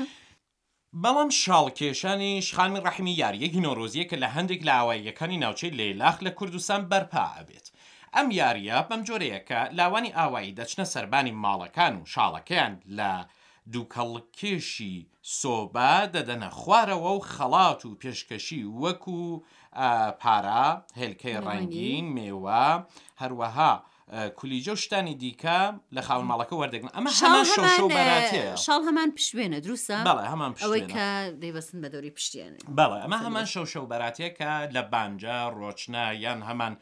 بەڵام 1.03 1.31
شاڵکێشانی 1.43 2.33
شخامی 2.49 2.81
ڕحمی 2.87 3.13
یاریەکی 3.23 3.61
نۆرۆزیە 3.67 4.05
کە 4.11 4.17
لە 4.23 4.29
هەندێک 4.37 4.61
لاواییەکانی 4.69 5.39
ناوچەی 5.45 5.71
لێلاخ 5.79 6.17
لە 6.27 6.31
کوردستان 6.39 6.81
بەرپا 6.91 7.25
ئەبێت 7.37 7.67
ئەم 8.17 8.29
یاریە 8.41 8.79
بەم 8.91 9.03
جۆرەیەکە 9.09 9.61
لاوانی 9.79 10.15
ئاوایی 10.19 10.57
دەچنە 10.59 10.85
سربانی 10.95 11.35
ماڵەکان 11.45 11.95
و 12.03 12.07
شاڵەکەیان 12.13 12.75
لە 12.99 13.13
دووکەڵکێشی 13.73 14.99
سۆبا 15.41 15.95
دەدەنە 16.15 16.51
خوارەوە 16.61 17.11
و 17.17 17.21
خەڵات 17.33 17.81
و 17.87 17.99
پێشکەشی 18.03 18.63
وەکو 18.83 19.25
پارا 20.21 20.67
هێلکەی 21.01 21.37
ڕەنگین 21.47 22.07
مێوە 22.17 22.65
هەروەها. 23.23 23.75
کولیجە 24.39 24.75
شتانی 24.83 25.15
دیکە 25.23 25.61
لە 25.97 26.01
خاون 26.07 26.27
ماڵەکە 26.31 26.55
وەردەگن 26.61 26.91
ئەمە 26.97 27.11
شڵ 28.65 28.81
هەمان 28.89 29.11
پشوێنە 29.17 29.59
دروستە 29.65 29.97
بەڵێ 30.09 30.25
هەمان 30.33 30.51
کە 30.95 31.09
دەیبەستن 31.43 31.79
بە 31.83 31.89
دەوری 31.93 32.11
پشتیان 32.17 32.53
بەڵێ 32.79 32.99
ئەمە 33.03 33.17
هەمان 33.27 33.47
شەو 33.53 33.65
شەو 33.73 33.85
بەراتێکە 33.93 34.53
لە 34.75 34.83
بانجە 34.93 35.39
ڕۆچنا 35.59 36.07
یان 36.25 36.41
هەمان 36.49 36.75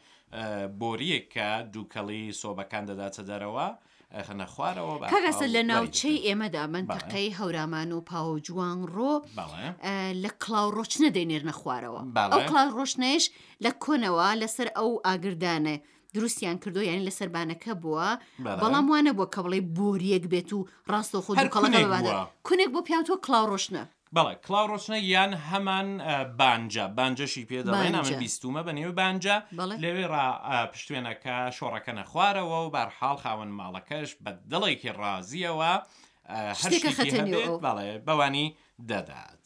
بۆریەک 0.79 1.25
کە 1.33 1.49
دووکەڵی 1.73 2.23
سۆبەکان 2.41 2.83
دەداتە 2.89 3.21
دەرەوە 3.29 3.67
خەنە 4.27 4.45
خوارەوە 4.53 4.95
کەگەسە 5.13 5.45
لە 5.55 5.61
ناوچەی 5.71 6.23
ئێمەدا 6.27 6.63
منتەقەی 6.73 7.35
هەورامان 7.39 7.89
و 7.93 8.05
پاوە 8.09 8.35
جوان 8.47 8.77
ڕۆ 8.95 9.13
لە 10.23 10.31
کلااو 10.43 10.69
ڕۆچنە 10.77 11.09
دەینێرنە 11.17 11.53
خوارەوە 11.59 12.01
ئەو 12.33 12.41
کلااو 12.49 12.75
ڕۆشنێش 12.79 13.23
لە 13.63 13.71
کۆنەوە 13.83 14.27
لەسەر 14.41 14.67
ئەو 14.77 14.89
ئاگردانە. 15.05 15.77
دروستیان 16.15 16.57
کردو 16.63 16.81
یعنی 16.83 17.05
لە 17.07 17.11
سربانەکە 17.19 17.73
بووە 17.83 18.09
بەڵام 18.45 18.85
وانە 18.91 19.11
بۆ 19.17 19.25
کە 19.33 19.39
بڵێ 19.45 19.59
بۆریەک 19.77 20.23
بێت 20.31 20.49
و 20.53 20.67
ڕاستۆ 20.91 21.19
خۆ 21.25 21.31
کونێک 22.47 22.69
بۆ 22.73 22.79
پیاوتۆ 22.87 23.13
کلااو 23.25 23.45
ڕۆشنە 23.51 23.83
بەڵە 24.15 24.33
کلاڕۆچنە 24.45 24.97
یان 25.13 25.31
هەمان 25.49 25.89
بانجە 26.39 26.85
بانجەشی 26.97 27.45
پێدەڵێن 27.51 27.93
ئەمە 27.97 28.13
بیستومە 28.21 28.61
بە 28.67 28.71
نێو 28.79 28.91
بانجە 28.99 29.37
لەوێ 29.83 30.05
پشتێنەکە 30.73 31.37
شۆڕەکە 31.57 31.93
نەخوارەوە 31.99 32.59
و 32.65 32.69
بارحاڵ 32.75 33.15
خاوەن 33.23 33.49
ماڵەکەش 33.59 34.09
بە 34.23 34.31
دڵێکی 34.51 34.91
ڕازیەوە 35.01 35.71
بەڵێ 37.63 37.91
بەوانی 38.07 38.47
دەدات. 38.89 39.45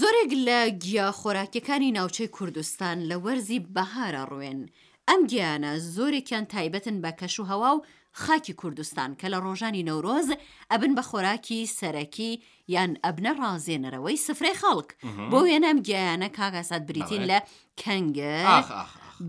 زۆرێک 0.00 0.30
لە 0.46 0.58
گیا 0.84 1.08
خۆراکیەکانی 1.20 1.92
ناوچەی 1.98 2.28
کوردستان 2.36 2.98
لە 3.10 3.16
وەرزی 3.24 3.58
بەهارە 3.74 4.22
ڕوێن. 4.30 4.60
ئەم 5.08 5.20
گیانە 5.30 5.72
زۆرێکیان 5.94 6.44
تایبەتن 6.52 6.96
بە 7.02 7.10
کەش 7.20 7.34
و 7.40 7.44
هەوا 7.50 7.70
و 7.76 7.84
خاکی 8.26 8.52
کوردستان 8.60 9.16
کە 9.20 9.26
لە 9.32 9.38
ڕۆژانی 9.44 9.82
نەورۆز 9.88 10.28
ئەبن 10.70 10.92
بە 10.96 11.02
خۆراکی 11.08 11.60
سەرەکی 11.78 12.32
یان 12.74 12.90
ئەبنە 13.04 13.32
ڕازێنەرەوەی 13.40 14.16
سفرەی 14.26 14.56
خەڵک 14.62 14.88
بۆ 15.30 15.38
وێنەم 15.44 15.78
گیانە 15.88 16.28
کاگاسات 16.38 16.82
بریتین 16.88 17.22
لە 17.30 17.38
کەنگە 17.82 18.38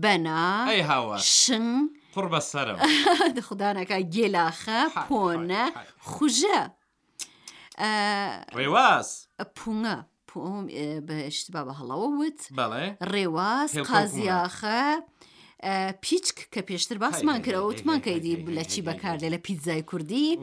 بەنا 0.02 0.66
شن 1.36 1.68
قڕ 2.14 2.26
بە 2.34 2.40
سرم 2.50 2.76
خدانەکە 3.48 3.98
گێلاخە 4.14 4.80
پۆنە 5.08 5.64
خوژە 6.10 6.60
ڕێواز 8.58 9.08
پوە. 9.56 9.96
بەشتبا 11.08 11.60
بە 11.68 11.72
هەڵەوە 11.78 12.08
وت 12.18 12.40
ڕێواز 13.12 13.72
قازیاخە 13.88 14.82
پیچک 16.00 16.36
کە 16.54 16.60
پێشتر 16.68 16.98
باسمان 16.98 17.42
کرەوە 17.44 17.66
وتمان 17.70 18.00
کەیدی 18.06 18.34
لە 18.58 18.62
چی 18.66 18.80
بەکار 18.82 19.16
لێ 19.22 19.28
لە 19.34 19.38
پیتزای 19.46 19.82
کوردی 19.82 20.36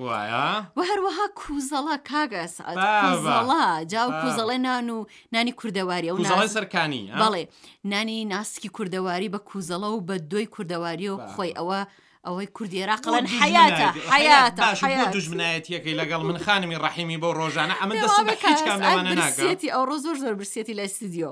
و 0.75 0.84
هەروەها 0.91 1.25
کوزەڵە 1.41 1.95
کاگەس 2.12 2.55
کوزەڵە 3.03 3.86
جاو 3.91 4.10
کوزەڵێ 4.21 4.58
نان 4.60 4.89
و 4.89 5.05
نانی 5.32 5.51
کوردەواری 5.60 6.12
و 6.12 6.47
سەرکانی 6.55 7.03
بەڵێ 7.21 7.43
نانی 7.86 8.25
ناسکی 8.25 8.69
کوردەواری 8.77 9.29
بە 9.34 9.39
کوزەڵە 9.49 9.89
و 9.91 10.05
بە 10.08 10.13
دوی 10.32 10.45
کوردەواری 10.55 11.10
و 11.10 11.17
خۆی 11.32 11.53
ئەوە 11.60 11.79
ئەوەی 12.27 12.47
کوردیێراقلن 12.58 13.25
حیاتە 13.39 13.88
حیاتە 14.13 15.12
دژمنایەتەکەی 15.17 15.95
لەگەڵ 16.01 16.21
من 16.29 16.38
خانمی 16.45 16.77
ڕحیمی 16.84 17.17
بۆ 17.23 17.29
ڕۆژانە 17.39 17.75
ئەمەتی 17.82 19.69
ئەو 19.73 19.84
ڕۆ 19.89 19.95
زۆر 20.03 20.15
زۆر 20.23 20.34
برسێتی 20.39 20.73
لای 20.79 20.88
سیدیۆ 20.97 21.32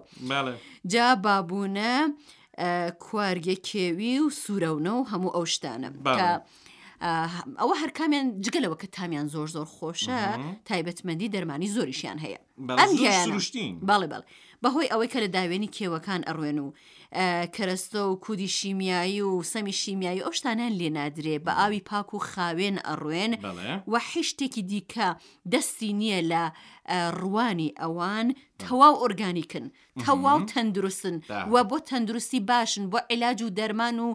جا 0.87 1.07
بابوونە 1.23 1.93
کواریە 3.03 3.55
کێوی 3.67 4.15
و 4.23 4.27
سوورەونە 4.41 4.93
و 4.95 5.07
هەموو 5.11 5.33
ئەو 5.35 5.45
شتانە 5.53 5.89
ئەوە 7.61 7.75
هەر 7.81 7.91
کامیان 7.99 8.27
جگەلەوە 8.45 8.77
کە 8.81 8.87
تامیان 8.97 9.27
زۆر 9.33 9.47
زۆر 9.55 9.67
خۆشە 9.75 10.19
تایبەتمەندی 10.67 11.29
دەرمانی 11.35 11.67
زۆریشیان 11.75 12.17
هەیە 12.25 12.39
باڵێ 13.85 14.07
بەڵ 14.11 14.23
بەهۆی 14.63 14.89
ئەوەی 14.91 15.09
کە 15.13 15.19
لە 15.23 15.29
داوێنی 15.35 15.69
کێوەکان 15.75 16.21
ئەڕوێن 16.27 16.57
و 16.65 16.73
کەرەستە 17.55 17.99
و 18.09 18.15
کودی 18.25 18.47
شیمیایی 18.57 19.21
و 19.21 19.31
سەمی 19.53 19.73
شیمیایی 19.81 20.23
ئەو 20.25 20.33
شتانیان 20.39 20.73
لێ 20.79 20.89
نادرێ 20.97 21.35
بە 21.45 21.51
ئاوی 21.59 21.81
پاک 21.89 22.09
و 22.13 22.19
خاوێن 22.31 22.77
ئەڕوێن 22.87 23.33
وە 23.91 23.99
هیچشتێکی 24.11 24.63
دیکە 24.71 25.07
دەستی 25.53 25.91
نییە 25.99 26.21
لە 26.31 26.43
ڕوانی 27.21 27.69
ئەوان 27.81 28.27
تەواو 28.61 28.95
ئۆرگانیکن 29.01 29.65
تەواو 30.03 30.39
تەندروستن 30.51 31.15
و 31.53 31.55
بۆ 31.69 31.77
تەندروستی 31.89 32.39
باشن 32.51 32.83
بۆ 32.91 32.99
علاج 33.11 33.39
و 33.43 33.49
دەرمان 33.57 33.97
و 34.05 34.09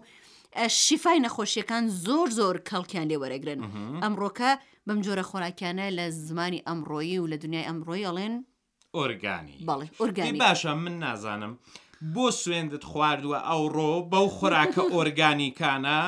شیفای 0.70 1.20
نەخۆشیەکان 1.20 1.84
زۆر 1.88 2.28
زۆر 2.38 2.56
کەڵکیان 2.68 3.06
لێ 3.10 3.16
وەرەگرن 3.22 3.60
ئەمڕۆکە 4.02 4.50
بەم 4.86 4.98
جۆرە 5.04 5.22
خۆراکیانە 5.30 5.86
لە 5.98 6.06
زمانی 6.24 6.60
ئەمڕۆیی 6.68 7.18
و 7.20 7.26
لە 7.32 7.36
دنیای 7.44 7.66
ئەمڕۆی 7.70 8.04
ئەڵێن 8.08 8.34
ئۆرگانی 8.98 9.56
بەڵێ 9.68 9.86
ئۆرگانی 10.00 10.38
باشە 10.44 10.72
من 10.84 10.98
نازانم 11.04 11.52
بۆ 12.14 12.26
سوێندت 12.42 12.84
خواردووە 12.90 13.38
ئەوڕۆ 13.50 13.92
بەو 14.10 14.26
خۆراکە 14.36 14.82
ئۆرگانیکانە 14.94 16.00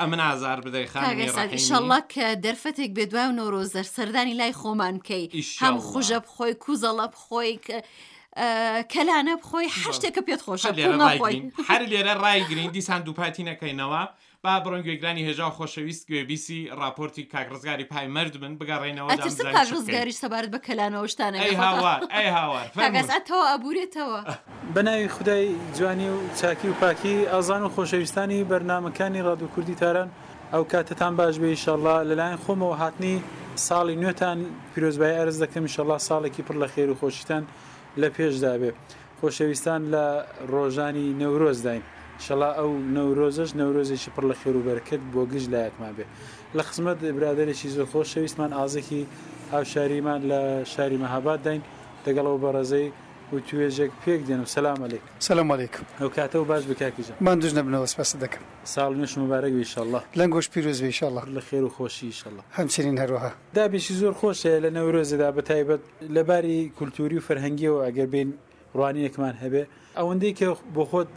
ئەمە 0.00 0.16
ئازار 0.28 0.58
بدەی 0.66 0.86
خانشله 0.92 1.98
کە 2.12 2.26
دەرفەتێک 2.44 2.90
بێ 2.96 3.04
دوای 3.10 3.28
و 3.30 3.36
نۆرۆزەر 3.38 3.86
سەردانی 3.96 4.34
لای 4.40 4.52
خۆمانکەی 4.60 5.26
هەم 5.62 5.76
خوژە 5.88 6.18
بخۆی 6.24 6.54
کوزەڵە 6.64 7.06
بخۆی 7.14 7.58
کەلانە 8.94 9.34
بخۆی 9.42 9.68
هەشتێکە 9.84 10.22
پێت 10.26 10.40
خۆشە 10.46 10.70
هەر 11.68 11.82
لێرە 11.90 12.14
ڕایگرین 12.22 12.70
دیسان 12.76 13.00
دووپاتی 13.06 13.44
نەکەینەوە 13.50 14.02
با 14.44 14.52
بڕۆنگوێگرانی 14.64 15.22
هێژا 15.28 15.48
خۆشەویست 15.58 16.02
گوێبیسی 16.10 16.60
راپۆرتی 16.80 17.22
کاکڕزگاری 17.32 17.84
پای 17.92 18.06
مرد 18.06 18.34
من 18.42 18.54
بگەڕێنەوە 18.60 19.12
کاژزگاری 19.56 20.12
سەبارەت 20.22 20.50
بە 20.54 20.58
کەلانەوە 20.66 21.06
شتانە 21.12 21.36
هاوارەوە 21.62 22.62
ئەبورێتەوە 23.54 24.18
بەناوی 24.74 25.08
خدای 25.14 25.44
جوانی 25.76 26.08
و 26.10 26.18
چاکی 26.40 26.68
و 26.70 26.74
پاکی 26.80 27.16
ئازان 27.32 27.62
و 27.62 27.68
خۆشەویستانی 27.74 28.40
بەرنمەکانی 28.50 29.20
ڕادو 29.26 29.46
کوردی 29.54 29.74
تاران 29.80 30.08
ئەو 30.54 30.62
کاتتان 30.72 31.12
باش 31.18 31.34
بێ 31.42 31.48
ئیشەڵە 31.54 31.96
لەلایەن 32.08 32.38
خۆمەوە 32.44 32.76
هاتنی 32.82 33.16
ساڵی 33.66 33.96
نوێتان 34.02 34.38
پیرۆزبای 34.72 35.14
ئەرز 35.18 35.36
دەکەم 35.42 35.64
شەڵا 35.74 35.96
ساڵێکی 36.08 36.42
پڕ 36.46 36.56
لە 36.62 36.68
خێر 36.74 36.90
و 36.90 36.96
خۆشیتان. 37.02 37.44
لە 38.02 38.08
پێشدا 38.16 38.52
بێ 38.60 38.70
خۆشەویستان 39.18 39.82
لە 39.94 40.04
ڕۆژانی 40.52 41.06
نەورۆزداین 41.20 41.82
شەڵا 42.24 42.50
ئەو 42.58 42.70
نەورۆزش 42.96 43.50
نەورۆزێکی 43.60 44.10
پڕ 44.14 44.24
لە 44.30 44.36
خێروبەرکرد 44.40 45.04
بۆ 45.12 45.22
گشت 45.32 45.48
لایەکمان 45.54 45.92
بێ 45.98 46.06
لە 46.56 46.62
خزمەت 46.68 46.98
برادێکی 47.16 47.68
زۆر 47.74 47.86
خۆشەویستمان 47.92 48.50
ئازێکی 48.58 49.02
هاوشاریمان 49.52 50.20
لە 50.30 50.40
شاری 50.72 50.98
مەهاباد 51.04 51.40
داین 51.46 51.62
دەگەڵەوە 52.06 52.38
بەڕێزەی 52.44 52.88
و 53.32 53.36
توێژێک 53.48 53.90
پێک 54.04 54.20
دێن 54.28 54.40
و 54.44 54.46
سلام 54.58 54.78
عیک 54.92 55.02
سلام 55.18 55.48
عیک 55.52 55.74
ئەو 56.00 56.08
کاتەوە 56.16 56.44
باش 56.50 56.62
بکاکیجا 56.70 57.12
من 57.26 57.36
دژ 57.40 57.52
نبنەوە 57.58 57.86
سپاس 57.92 58.10
دەکەم 58.24 58.42
ساڵ 58.74 58.90
نوێش 58.98 59.12
مبارەک 59.22 59.52
ویشله 59.60 60.00
لەنگۆش 60.18 60.46
پیرۆزویشله 60.54 61.22
لە 61.36 61.40
خێر 61.48 61.64
و 61.68 61.70
خۆشیشله 61.76 62.40
هەمچنین 62.58 62.96
هەروەها 63.02 63.30
دابێکی 63.58 63.94
زۆر 64.00 64.14
خۆشە 64.20 64.52
لە 64.64 64.68
نەورۆزەدا 64.76 65.28
بەتایبەت 65.38 65.82
لەباری 66.16 66.58
کولتوری 66.78 67.16
و 67.18 67.22
فەرهەنگیەوە 67.26 67.80
ئەگەر 67.86 68.08
بین 68.14 68.28
ڕوانیەکمان 68.76 69.34
هەبێ 69.42 69.62
ئەوەندەی 69.98 70.32
کە 70.38 70.46
بۆ 70.76 70.84
خۆت 70.90 71.08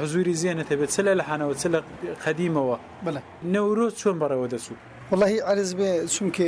حزوری 0.00 0.34
زیێنە 0.40 0.64
هەبێت 0.70 0.90
چ 0.96 0.98
لە 1.06 1.12
لە 1.18 1.24
حانەوە 1.28 1.54
چ 1.60 1.64
لە 1.74 1.80
قەدیمەوە 2.24 2.76
بڵێ 3.06 3.22
نەورۆز 3.54 3.92
چۆن 4.00 4.16
بەڕەوە 4.22 4.46
دەسوو 4.54 4.76
وڵی 5.12 5.36
عرز 5.50 5.70
بێ 5.78 5.90
چونکە 6.14 6.46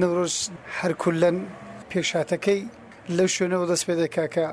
نەورۆژ 0.00 0.34
هەرکولەن 0.80 1.36
پێشاتەکەی 1.90 2.60
لەو 3.16 3.26
شوێنەوە 3.36 3.66
دەست 3.72 3.84
پێ 3.88 3.94
دەکاکە 4.02 4.46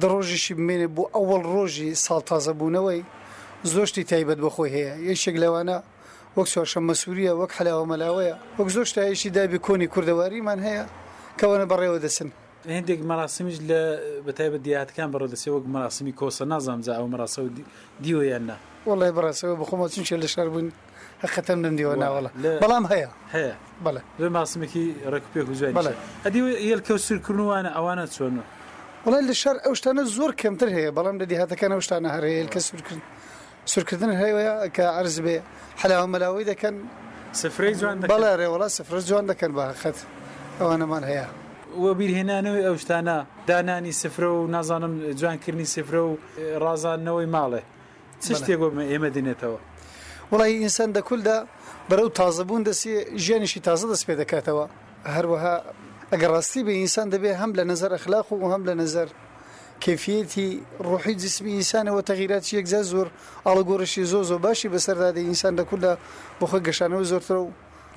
دڕۆژیشی 0.00 0.54
بمێنێ 0.58 0.88
بۆ 0.96 1.04
ئەوەڵ 1.14 1.42
ڕۆژی 1.54 1.90
ساڵتازە 2.06 2.52
بوونەوەی 2.58 3.00
زۆشتی 3.74 4.04
تایبەت 4.10 4.38
بەخۆی 4.44 4.70
هەیە 4.76 4.92
یەشێک 5.08 5.36
لەوانە 5.42 5.76
وەک 6.36 6.46
سوارشەممە 6.54 6.94
سووریە 7.02 7.32
وەک 7.40 7.50
حلاوە 7.58 7.84
مەلاوەیە 7.92 8.34
وەک 8.58 8.68
زۆر 8.74 8.86
تایشی 8.94 9.30
دابی 9.36 9.58
کۆنی 9.66 9.88
کوردەواریمان 9.92 10.58
هەیە 10.66 10.84
کەوانە 11.40 11.66
بەڕێوە 11.70 11.98
دەسن 12.04 12.28
هندێک 12.78 13.00
مەراسمیش 13.10 13.56
لە 13.70 13.80
بەتایبە 14.26 14.58
دیاتکان 14.64 15.08
بەڕۆ 15.12 15.26
دەسێ 15.34 15.48
وەک 15.54 15.64
مەراسمی 15.74 16.12
کۆسە 16.20 16.42
نازانام 16.52 16.80
جا 16.86 16.92
ئەو 16.98 17.06
مەراسە 17.12 17.40
دیوەیان 18.04 18.44
نا 18.50 18.56
وڵی 18.90 19.10
بەڕاستەوە 19.16 19.54
بخۆمە 19.60 19.86
چونچێ 19.94 20.16
لە 20.22 20.28
شار 20.34 20.48
بوون 20.52 20.68
حقەتەن 21.22 21.58
نندیوەنا 21.64 22.08
وڵە 22.14 22.30
بەڵام 22.62 22.84
هەیە 22.92 23.08
هەیە 23.34 23.52
بڵێ 23.84 24.00
لە 24.20 24.28
ماسمێکی 24.36 24.84
ڕێکپێ 25.12 25.40
هوزای 25.48 25.72
بڵێ 25.78 25.92
ئەدی 26.24 26.40
یلکە 26.72 26.92
سرکردنوانە 27.08 27.70
ئەوانە 27.76 28.04
چۆنە 28.16 28.44
وڵای 29.06 29.22
لە 29.30 29.34
شەر 29.42 29.56
ئەو 29.64 29.72
شتانە 29.80 30.04
زۆر 30.16 30.30
کەمتر 30.40 30.68
هەیە 30.76 30.90
بەڵام 30.98 31.16
لە 31.20 31.26
دیهاتەکان 31.30 31.70
ئەو 31.74 31.82
شتانە 31.86 32.08
هەرەیە 32.16 32.40
کە 32.52 32.60
سوورکردن 32.66 33.00
سوورکردن 33.72 34.10
هەیەە 34.22 34.52
کە 34.76 34.84
ئەرز 34.96 35.16
بێ 35.24 35.36
حەلاوە 35.80 36.06
مەلاوەی 36.14 36.44
دەکەن 36.52 36.74
سفری 37.42 37.72
جوان 37.80 37.96
بەڵێ 38.12 38.32
ڕێوەڵا 38.40 38.68
سفر 38.78 38.96
جوان 39.08 39.24
دەکەن 39.32 39.52
بە 39.56 39.62
حقەت 39.70 39.98
ئەوانەمان 40.60 41.02
هەیە 41.10 41.26
وە 41.82 41.90
بیرهێنانەوەی 41.98 42.62
ئەو 42.66 42.76
شتانە 42.82 43.16
دانانی 43.48 43.92
سفرە 44.02 44.30
و 44.38 44.40
نازانم 44.54 44.92
جوانکردنی 45.20 45.66
سفرە 45.76 46.00
و 46.10 46.12
ڕازانەوەی 46.62 47.28
ماڵێ 47.34 47.62
چ 48.22 48.24
شتێک 48.38 48.58
بۆ 48.60 48.68
ئێمە 48.92 49.10
دێنێتەوە 49.16 49.58
وڵی 50.32 50.54
ئینسان 50.62 50.90
دەکولدا 50.98 51.34
بەرەو 51.88 52.08
تازەبوون 52.20 52.62
دەسی 52.68 52.90
ژیانیشی 53.24 53.60
تازە 53.68 53.86
دەست 53.92 54.04
پێ 54.08 54.14
دەکاتەوە 54.22 54.64
هەروەها 55.16 55.54
ئەگەر 56.12 56.30
ڕاستی 56.36 56.62
بە 56.66 56.72
ئینسان 56.80 57.06
دەبێ 57.14 57.30
هەم 57.40 57.50
لە 57.58 57.64
نظر 57.72 57.90
ئەخلاق 57.96 58.26
و 58.32 58.46
هەم 58.52 58.62
لە 58.68 58.74
نظر 58.82 59.08
کەفیەتی 59.84 60.48
ڕوحی 60.88 61.14
جسمی 61.24 61.50
ئینسانەوە 61.56 62.02
تەغیراتی 62.10 62.52
یەکجا 62.58 62.80
زۆر 62.92 63.08
ئاڵگۆڕشی 63.46 64.02
زۆ 64.12 64.20
زۆ 64.30 64.36
باشی 64.46 64.68
بەسەردادە 64.74 65.20
ئینسان 65.28 65.54
دەکولدا 65.60 65.92
بۆخۆ 66.40 66.58
گەشانەوە 66.66 67.04
زۆرترە 67.10 67.38
و 67.44 67.48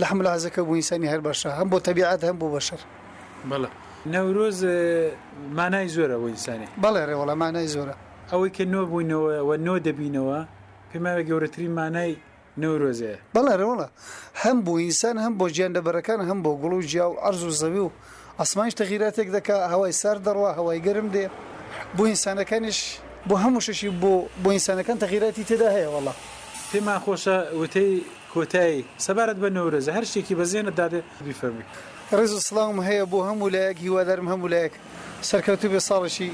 لە 0.02 0.06
حمل 0.12 0.28
عزەکە 0.36 0.62
بوو 0.68 0.76
ئینسانی 0.82 1.08
هەر 1.14 1.22
باشە 1.28 1.50
هەم 1.60 1.68
بۆ 1.72 1.78
تەبیعات 1.88 2.22
هەم 2.30 2.38
بۆ 2.42 2.48
بەشەر 2.56 2.82
بەڵە 3.52 3.70
نەورۆز 4.14 4.60
مانای 5.58 5.88
زۆرە 5.96 6.16
بۆ 6.22 6.28
ئینسانی 6.34 6.68
بەڵێ 6.84 7.02
ڕێوەڵە 7.10 7.36
مانای 7.44 7.68
زۆرە 7.76 7.96
ئەوەی 8.32 8.52
کە 8.58 8.64
نۆ 8.74 8.80
بووینەوە 8.90 9.32
و 9.48 9.52
نۆ 9.66 9.76
دەبینەوە 9.86 10.40
پێماوە 10.92 11.28
گەورەترین 11.30 11.74
مانای 11.80 12.12
نەورۆزەیە 12.62 13.18
بەڵە 13.36 13.54
ڕەوەڵە 13.62 13.88
هەم 14.44 14.58
بۆ 14.66 14.74
ئینسان 14.84 15.16
هەم 15.26 15.34
بۆ 15.40 15.46
گیاندەبەرەکان 15.58 16.20
هەم 16.30 16.40
بۆ 16.46 16.52
گوڵ 16.62 16.74
و 16.80 16.82
جیا 16.92 17.06
و 17.12 17.16
ئەرز 17.24 17.42
و 17.50 17.52
زەوی 17.62 17.82
و 17.86 17.92
ئەسمانش 18.42 18.74
تەغیراتێک 18.82 19.28
دەکا 19.38 19.58
هەوای 19.74 19.94
سەر 20.02 20.18
دەڕوە 20.26 20.50
هەوای 20.58 20.80
گەرم 20.86 21.08
دێ 21.16 21.26
بۆ 21.98 22.04
ئینسانەکانیش 22.12 22.80
بۆ 23.28 23.36
هەموو 23.44 23.62
شەشی 23.68 23.90
بۆ 24.02 24.14
بۆ 24.44 24.50
ئینسانەکان 24.56 24.98
تەغیراتی 25.04 25.44
تێدا 25.50 25.70
هەیە 25.76 25.90
وڵە 25.96 26.14
پێما 26.72 26.96
خۆشە 27.06 27.38
وتەی 27.62 27.92
کۆتایی 28.34 28.82
سەبارەت 29.06 29.38
بە 29.44 29.48
نەورۆزە 29.56 29.92
هەر 29.98 30.06
شتێکی 30.12 30.36
بەزیێنە 30.40 30.74
دادێ 30.80 31.02
بیفەرمی 31.28 31.66
ڕێز 32.18 32.32
و 32.38 32.42
سلام 32.50 32.76
هەیە 32.90 33.04
بۆ 33.12 33.20
هەموو 33.30 33.52
لایەک 33.56 33.78
هیوادارم 33.86 34.28
هەموو 34.34 34.52
لایەک 34.54 34.74
سەرکەوتو 35.30 35.68
بێ 35.74 35.80
ساڵشی 35.90 36.30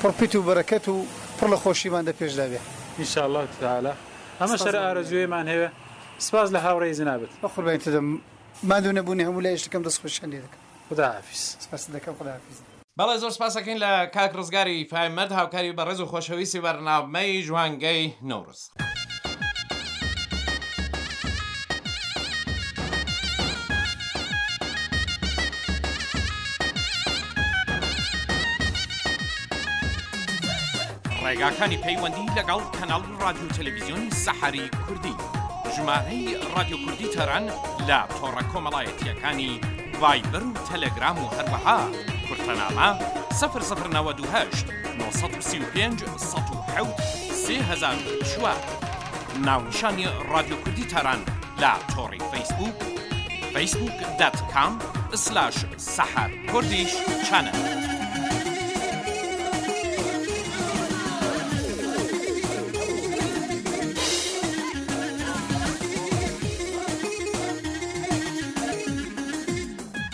پڕپیت 0.00 0.32
و 0.34 0.46
بەرەکەت 0.48 0.84
و 0.92 0.96
پڕ 1.38 1.46
لە 1.52 1.56
خۆشیمان 1.62 2.04
دە 2.08 2.12
پێشدابێ 2.20 2.60
ئینشاءله 2.98 3.46
تاالە 3.60 3.92
ئەمە 4.40 4.56
شەر 4.64 4.76
ئارەزوێمان 4.84 5.46
هەیە 5.52 5.68
سپاس 6.26 6.48
لە 6.54 6.60
هاوڕێی 6.66 6.94
زنابێت 7.00 7.32
بەخوربین 7.44 7.80
دەم 7.96 8.06
مادو 8.70 8.92
نەبوونی 8.98 9.24
هەموو 9.28 9.42
لای 9.44 9.58
شتەکەم 9.62 9.82
دەست 9.86 9.98
خوشان 10.02 10.28
لێ 10.32 10.38
دەکەم 10.44 10.60
خداحافیس 10.88 11.42
سپاس 11.64 11.82
دەکەم 11.96 12.14
خداحافیز 12.20 12.58
بەڵێ 12.98 13.16
زۆر 13.22 13.32
سپاسەکەین 13.38 13.78
لە 13.84 13.92
کاک 14.16 14.32
ڕزگاری 14.38 14.78
فایمەد 14.92 15.30
هاوکاری 15.38 15.72
بە 15.76 15.82
ڕێز 15.88 16.00
و 16.00 16.06
خۆشەویستی 16.12 16.60
بەرنامەی 16.64 17.42
جوانگەی 17.46 18.02
نەورست. 18.30 18.70
ڕێگاکانی 31.32 31.78
پەیوەندی 31.84 32.32
لەگەڵ 32.38 32.62
کەناڵ 32.76 33.02
رادیو 33.24 33.48
تەلەویزیۆنی 33.56 34.14
سەحری 34.24 34.66
کوردی 34.86 35.14
ژمارەی 35.74 36.24
رادیو 36.54 36.78
کوردی 36.84 37.08
تەران 37.14 37.44
لە 37.88 37.98
تۆڕە 38.18 38.42
کۆمەڵایەتیەکانی 38.52 39.50
ڤایبەر 40.02 40.42
و 40.48 40.58
تەلەگرام 40.68 41.16
و 41.20 41.28
هەروەها 41.36 41.78
کورتەنامە 42.26 42.88
سەفر 43.40 43.62
سەفرەوە 43.70 44.12
دوهشت 44.18 44.66
1935 45.00 45.96
1970 46.04 47.80
چوار 48.30 48.60
ناونشانی 49.46 50.04
رادیو 50.32 50.56
کوردی 50.62 50.84
تەران 50.92 51.20
لە 51.62 51.72
تۆڕی 51.92 52.20
فەیسبوک 52.32 52.78
فەیسبوک 53.54 53.98
دەتکام 54.20 54.72
سلاش 55.24 55.56
سەحر 55.96 56.30
کوردیش 56.50 56.90
چەنە. 57.28 57.52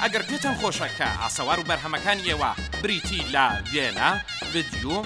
ئەگەر 0.08 0.26
پێتان 0.32 0.54
خۆشەکە 0.60 1.08
ئاسەوار 1.22 1.58
و 1.60 1.64
بەرهەمەکان 1.68 2.18
ئێوە 2.26 2.50
بریتی 2.82 3.20
لا 3.34 3.46
وێنە 3.72 4.10
ڤیددیو 4.52 5.00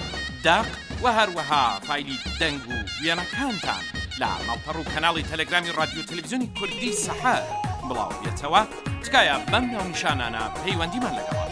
داق 0.45 0.67
و 1.03 1.05
هەروەها 1.17 1.63
فیلی 1.87 2.17
دەنگ 2.39 2.61
و 2.71 2.75
وێنەکانتان 3.03 3.83
لا 4.21 4.31
مەڵپەڕ 4.47 4.75
و 4.79 4.89
کەناڵی 4.93 5.25
تەلەگرامی 5.31 5.71
رادیو 5.79 6.03
تەلویزیۆنی 6.09 6.49
کوردی 6.59 6.91
سەحار 7.05 7.43
بڵاوێتەوە 7.89 8.61
تکایە 9.03 9.35
بەم 9.51 9.65
ناونشانانە 9.73 10.43
پەیوەندیمان 10.61 11.13
لەگەڵ 11.19 11.43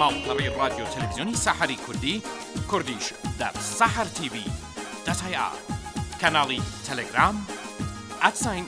ماڵپەڕی 0.00 0.48
رادیو 0.60 0.86
تەلویزیۆنی 0.94 1.36
سەحری 1.44 1.76
کوردی 1.86 2.16
کوردیش 2.70 3.06
دەر 3.40 3.54
سەحر 3.78 4.06
TV 4.18 4.36
دەتای 5.06 5.34
ئا 5.40 5.50
کەناڵی 6.20 6.62
تەلەگرام 6.86 7.36
ئەساین 8.24 8.66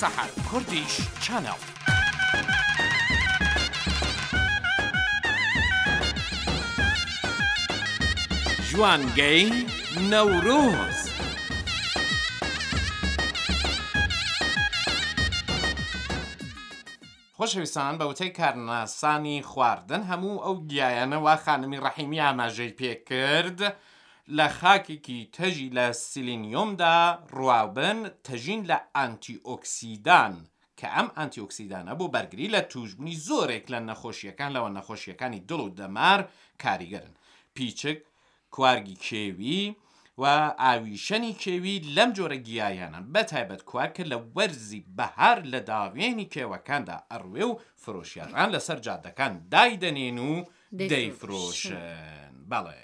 سەحر 0.00 0.28
کوردیش 0.50 0.92
چەنەڵ. 1.24 1.60
ژوانگەی 8.72 9.66
نەورۆز. 10.10 11.00
خۆشەویستان 17.38 17.94
بەوتەی 18.00 18.30
کارناسانی 18.40 19.38
خواردن 19.50 20.02
هەموو 20.10 20.38
ئەو 20.44 20.56
گیایانە 20.70 21.14
وا 21.24 21.34
خانمی 21.44 21.80
ڕەحیمی 21.84 22.20
ئاماژەی 22.26 22.76
پێکرد 22.80 23.60
لە 24.36 24.46
خاکێکی 24.58 25.20
تەژی 25.36 25.68
لە 25.76 25.86
سیلینیۆمدا 26.08 26.98
ڕواوبن 27.36 27.98
تەژین 28.26 28.60
لە 28.70 28.78
ئانتی 28.96 29.36
ئۆکسیدان. 29.48 30.34
کە 30.78 30.88
ئەم 30.96 31.08
ئەنتیۆکسیدانە 31.16 31.92
بۆ 31.98 32.06
بەرگری 32.14 32.46
لە 32.54 32.60
توژبنی 32.72 33.16
زۆرێک 33.28 33.64
لە 33.74 33.80
نەخۆشیەکان 33.88 34.50
لەوە 34.56 34.68
نەخۆشیەکانی 34.76 35.40
دڵ 35.48 35.60
و 35.66 35.74
دەمار 35.78 36.20
کاریگەرن 36.62 37.14
پیچک 37.56 37.98
کوارگی 38.54 38.96
کێوی 39.06 39.62
و 40.20 40.24
ئاویشەنی 40.64 41.32
کێوی 41.42 41.76
لەم 41.96 42.10
جۆرە 42.16 42.38
گیایانن 42.46 43.04
بەتایبەت 43.14 43.62
کوارکە 43.70 44.04
لە 44.12 44.18
وەرزی 44.36 44.86
بەهار 44.98 45.38
لە 45.52 45.60
داوێنی 45.70 46.30
کێوەکاندا 46.34 46.96
ئەڕوێ 47.12 47.44
و 47.50 47.58
فرۆشیاران 47.82 48.48
لەسەر 48.54 48.78
جادەکان 48.86 49.32
دایدەنێن 49.52 50.18
و 50.30 50.32
دەیفرۆشن 50.92 51.78
بەڵێ. 52.50 52.78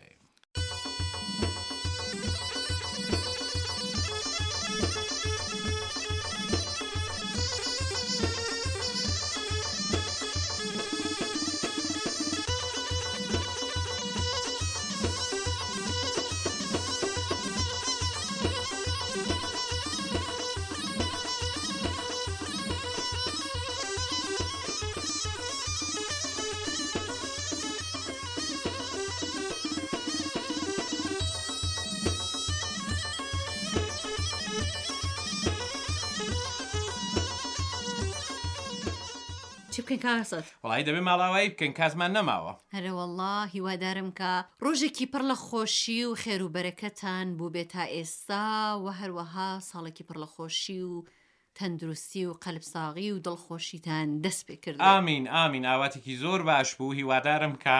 بکەین 39.88 40.07
کاسەت 40.09 40.46
وڵی 40.64 40.83
دەبێ 40.88 41.01
ماڵاوایی 41.11 41.53
بکەین 41.53 41.72
کازمان 41.81 42.11
نەماوە 42.18 42.53
هەرەوەله 42.74 43.35
هیوادارم 43.55 44.09
کە 44.18 44.33
ڕۆژێکی 44.64 45.07
پڕ 45.12 45.22
لە 45.31 45.37
خۆشی 45.46 46.01
و 46.05 46.16
خێروبەرەکەتان 46.22 47.27
بوو 47.38 47.53
بێت 47.55 47.68
تا 47.74 47.85
ئێستا 47.94 48.46
و 48.83 48.87
هەروەها 49.01 49.51
ساڵێکی 49.70 50.05
پڕ 50.09 50.16
لە 50.24 50.29
خۆشی 50.35 50.81
و 50.90 50.94
تەندروستی 51.59 52.24
و 52.27 52.33
قەلب 52.44 52.64
ساغی 52.72 53.09
و 53.12 53.22
دڵخۆشیتان 53.27 54.09
دەست 54.24 54.42
پێ 54.48 54.57
کرد 54.64 54.79
ئامین 54.88 55.24
ئامین 55.37 55.64
ئاواتێکی 55.70 56.14
زۆر 56.22 56.40
باش 56.48 56.68
بوو 56.79 56.96
هیوادارم 57.01 57.55
کە 57.64 57.79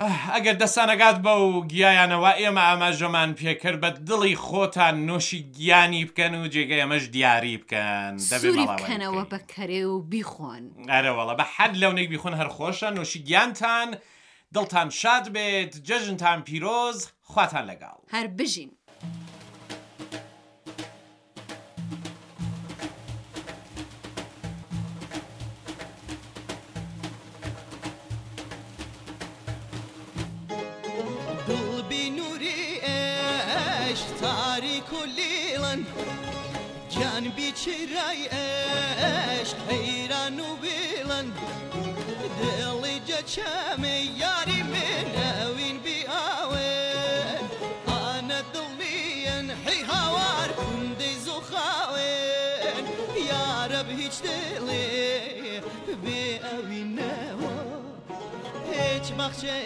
ئەگەر 0.00 0.54
دەسانەگات 0.62 1.16
بە 1.24 1.32
و 1.44 1.48
گیایانەوە 1.72 2.32
ئێمە 2.40 2.64
ئاماژەمان 2.68 3.30
پێکرد 3.40 3.78
بە 3.82 3.90
دڵی 4.08 4.34
خۆتان 4.46 4.96
نوۆشی 5.08 5.40
گیانی 5.56 6.02
بکەن 6.08 6.32
و 6.40 6.44
جێگە 6.54 6.76
ئەمەش 6.82 7.04
دیاری 7.14 7.56
بکەن 7.62 8.12
دەبێتەوە 8.32 9.24
بەکەرێ 9.32 9.82
و 9.90 9.94
بیخۆن 10.12 10.62
ئەرەوەڵە 10.92 11.34
بە 11.38 11.44
حەد 11.54 11.72
لەونێک 11.82 12.08
بیخۆن 12.12 12.34
هەرخۆشە 12.40 12.88
نوۆشی 12.96 13.20
گیانتان 13.28 13.88
دڵتان 14.54 14.88
شاد 15.00 15.24
بێت 15.34 15.72
جەژنتان 15.88 16.38
پیرۆز 16.46 16.98
خواتان 17.30 17.64
لەگەڵ 17.70 17.98
هەر 18.14 18.26
بژین. 18.38 18.70
بیچرای 37.36 38.22
ئەش 38.32 39.50
حەیران 39.68 40.36
و 40.40 40.50
بڵند 40.62 41.36
دڵی 42.38 42.96
جەچەمە 43.08 43.96
یاری 44.22 44.62
من 44.72 45.08
ئەوین 45.20 45.76
بی 45.84 45.98
ئاوێ 46.12 46.76
ئانە 47.88 48.40
دڵیەن 48.54 49.48
حی 49.64 49.80
هاوار 49.90 50.48
کوندەی 50.58 51.16
زۆ 51.26 51.36
خاوێن 51.50 52.84
یارەب 53.30 53.88
هیچ 54.00 54.16
دڵێ 54.26 54.96
بێ 56.04 56.24
ئەوینەوە 56.44 57.56
هیچ 58.70 59.06
مەخچە 59.18 59.58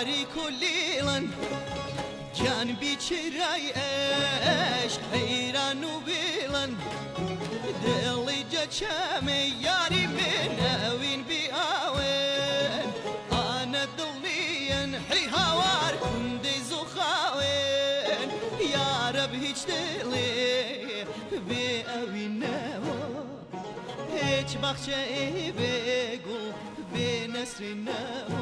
تاریک 0.03 0.37
و 0.37 0.49
لیڵن 0.61 1.25
گیان 2.37 2.69
بیچرای 2.81 3.67
ئەش 3.79 4.95
ئەیران 5.13 5.81
و 5.85 5.95
بێڵن 6.07 6.71
دڵی 7.83 8.43
جەچەمە 8.53 9.39
یاری 9.67 10.05
بێن 10.17 10.55
ئەوین 10.67 11.21
بی 11.29 11.43
ئاوێن 11.59 12.89
ئانە 13.33 13.85
دڵنیەن 13.99 14.91
حی 15.09 15.25
هاوار 15.35 15.95
کوندەی 16.05 16.61
زوو 16.69 16.85
خاوێن 16.95 18.29
یارەب 18.75 19.33
هیچ 19.45 19.61
دڵێ 19.69 20.43
بێ 21.49 21.69
ئەوینەوە 21.91 23.01
هیچ 24.17 24.51
بەخچە 24.63 25.01
ئێ 25.13 25.27
بێ 25.59 25.73
گوڵ 26.27 26.55
بێ 26.93 27.13
نەسرینەوە 27.35 28.42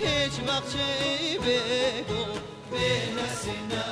هیچ 0.00 0.40
وقت 0.48 0.72
چه 0.72 1.38
بگو 1.38 2.24
بینه 2.70 3.28
سینه 3.34 3.85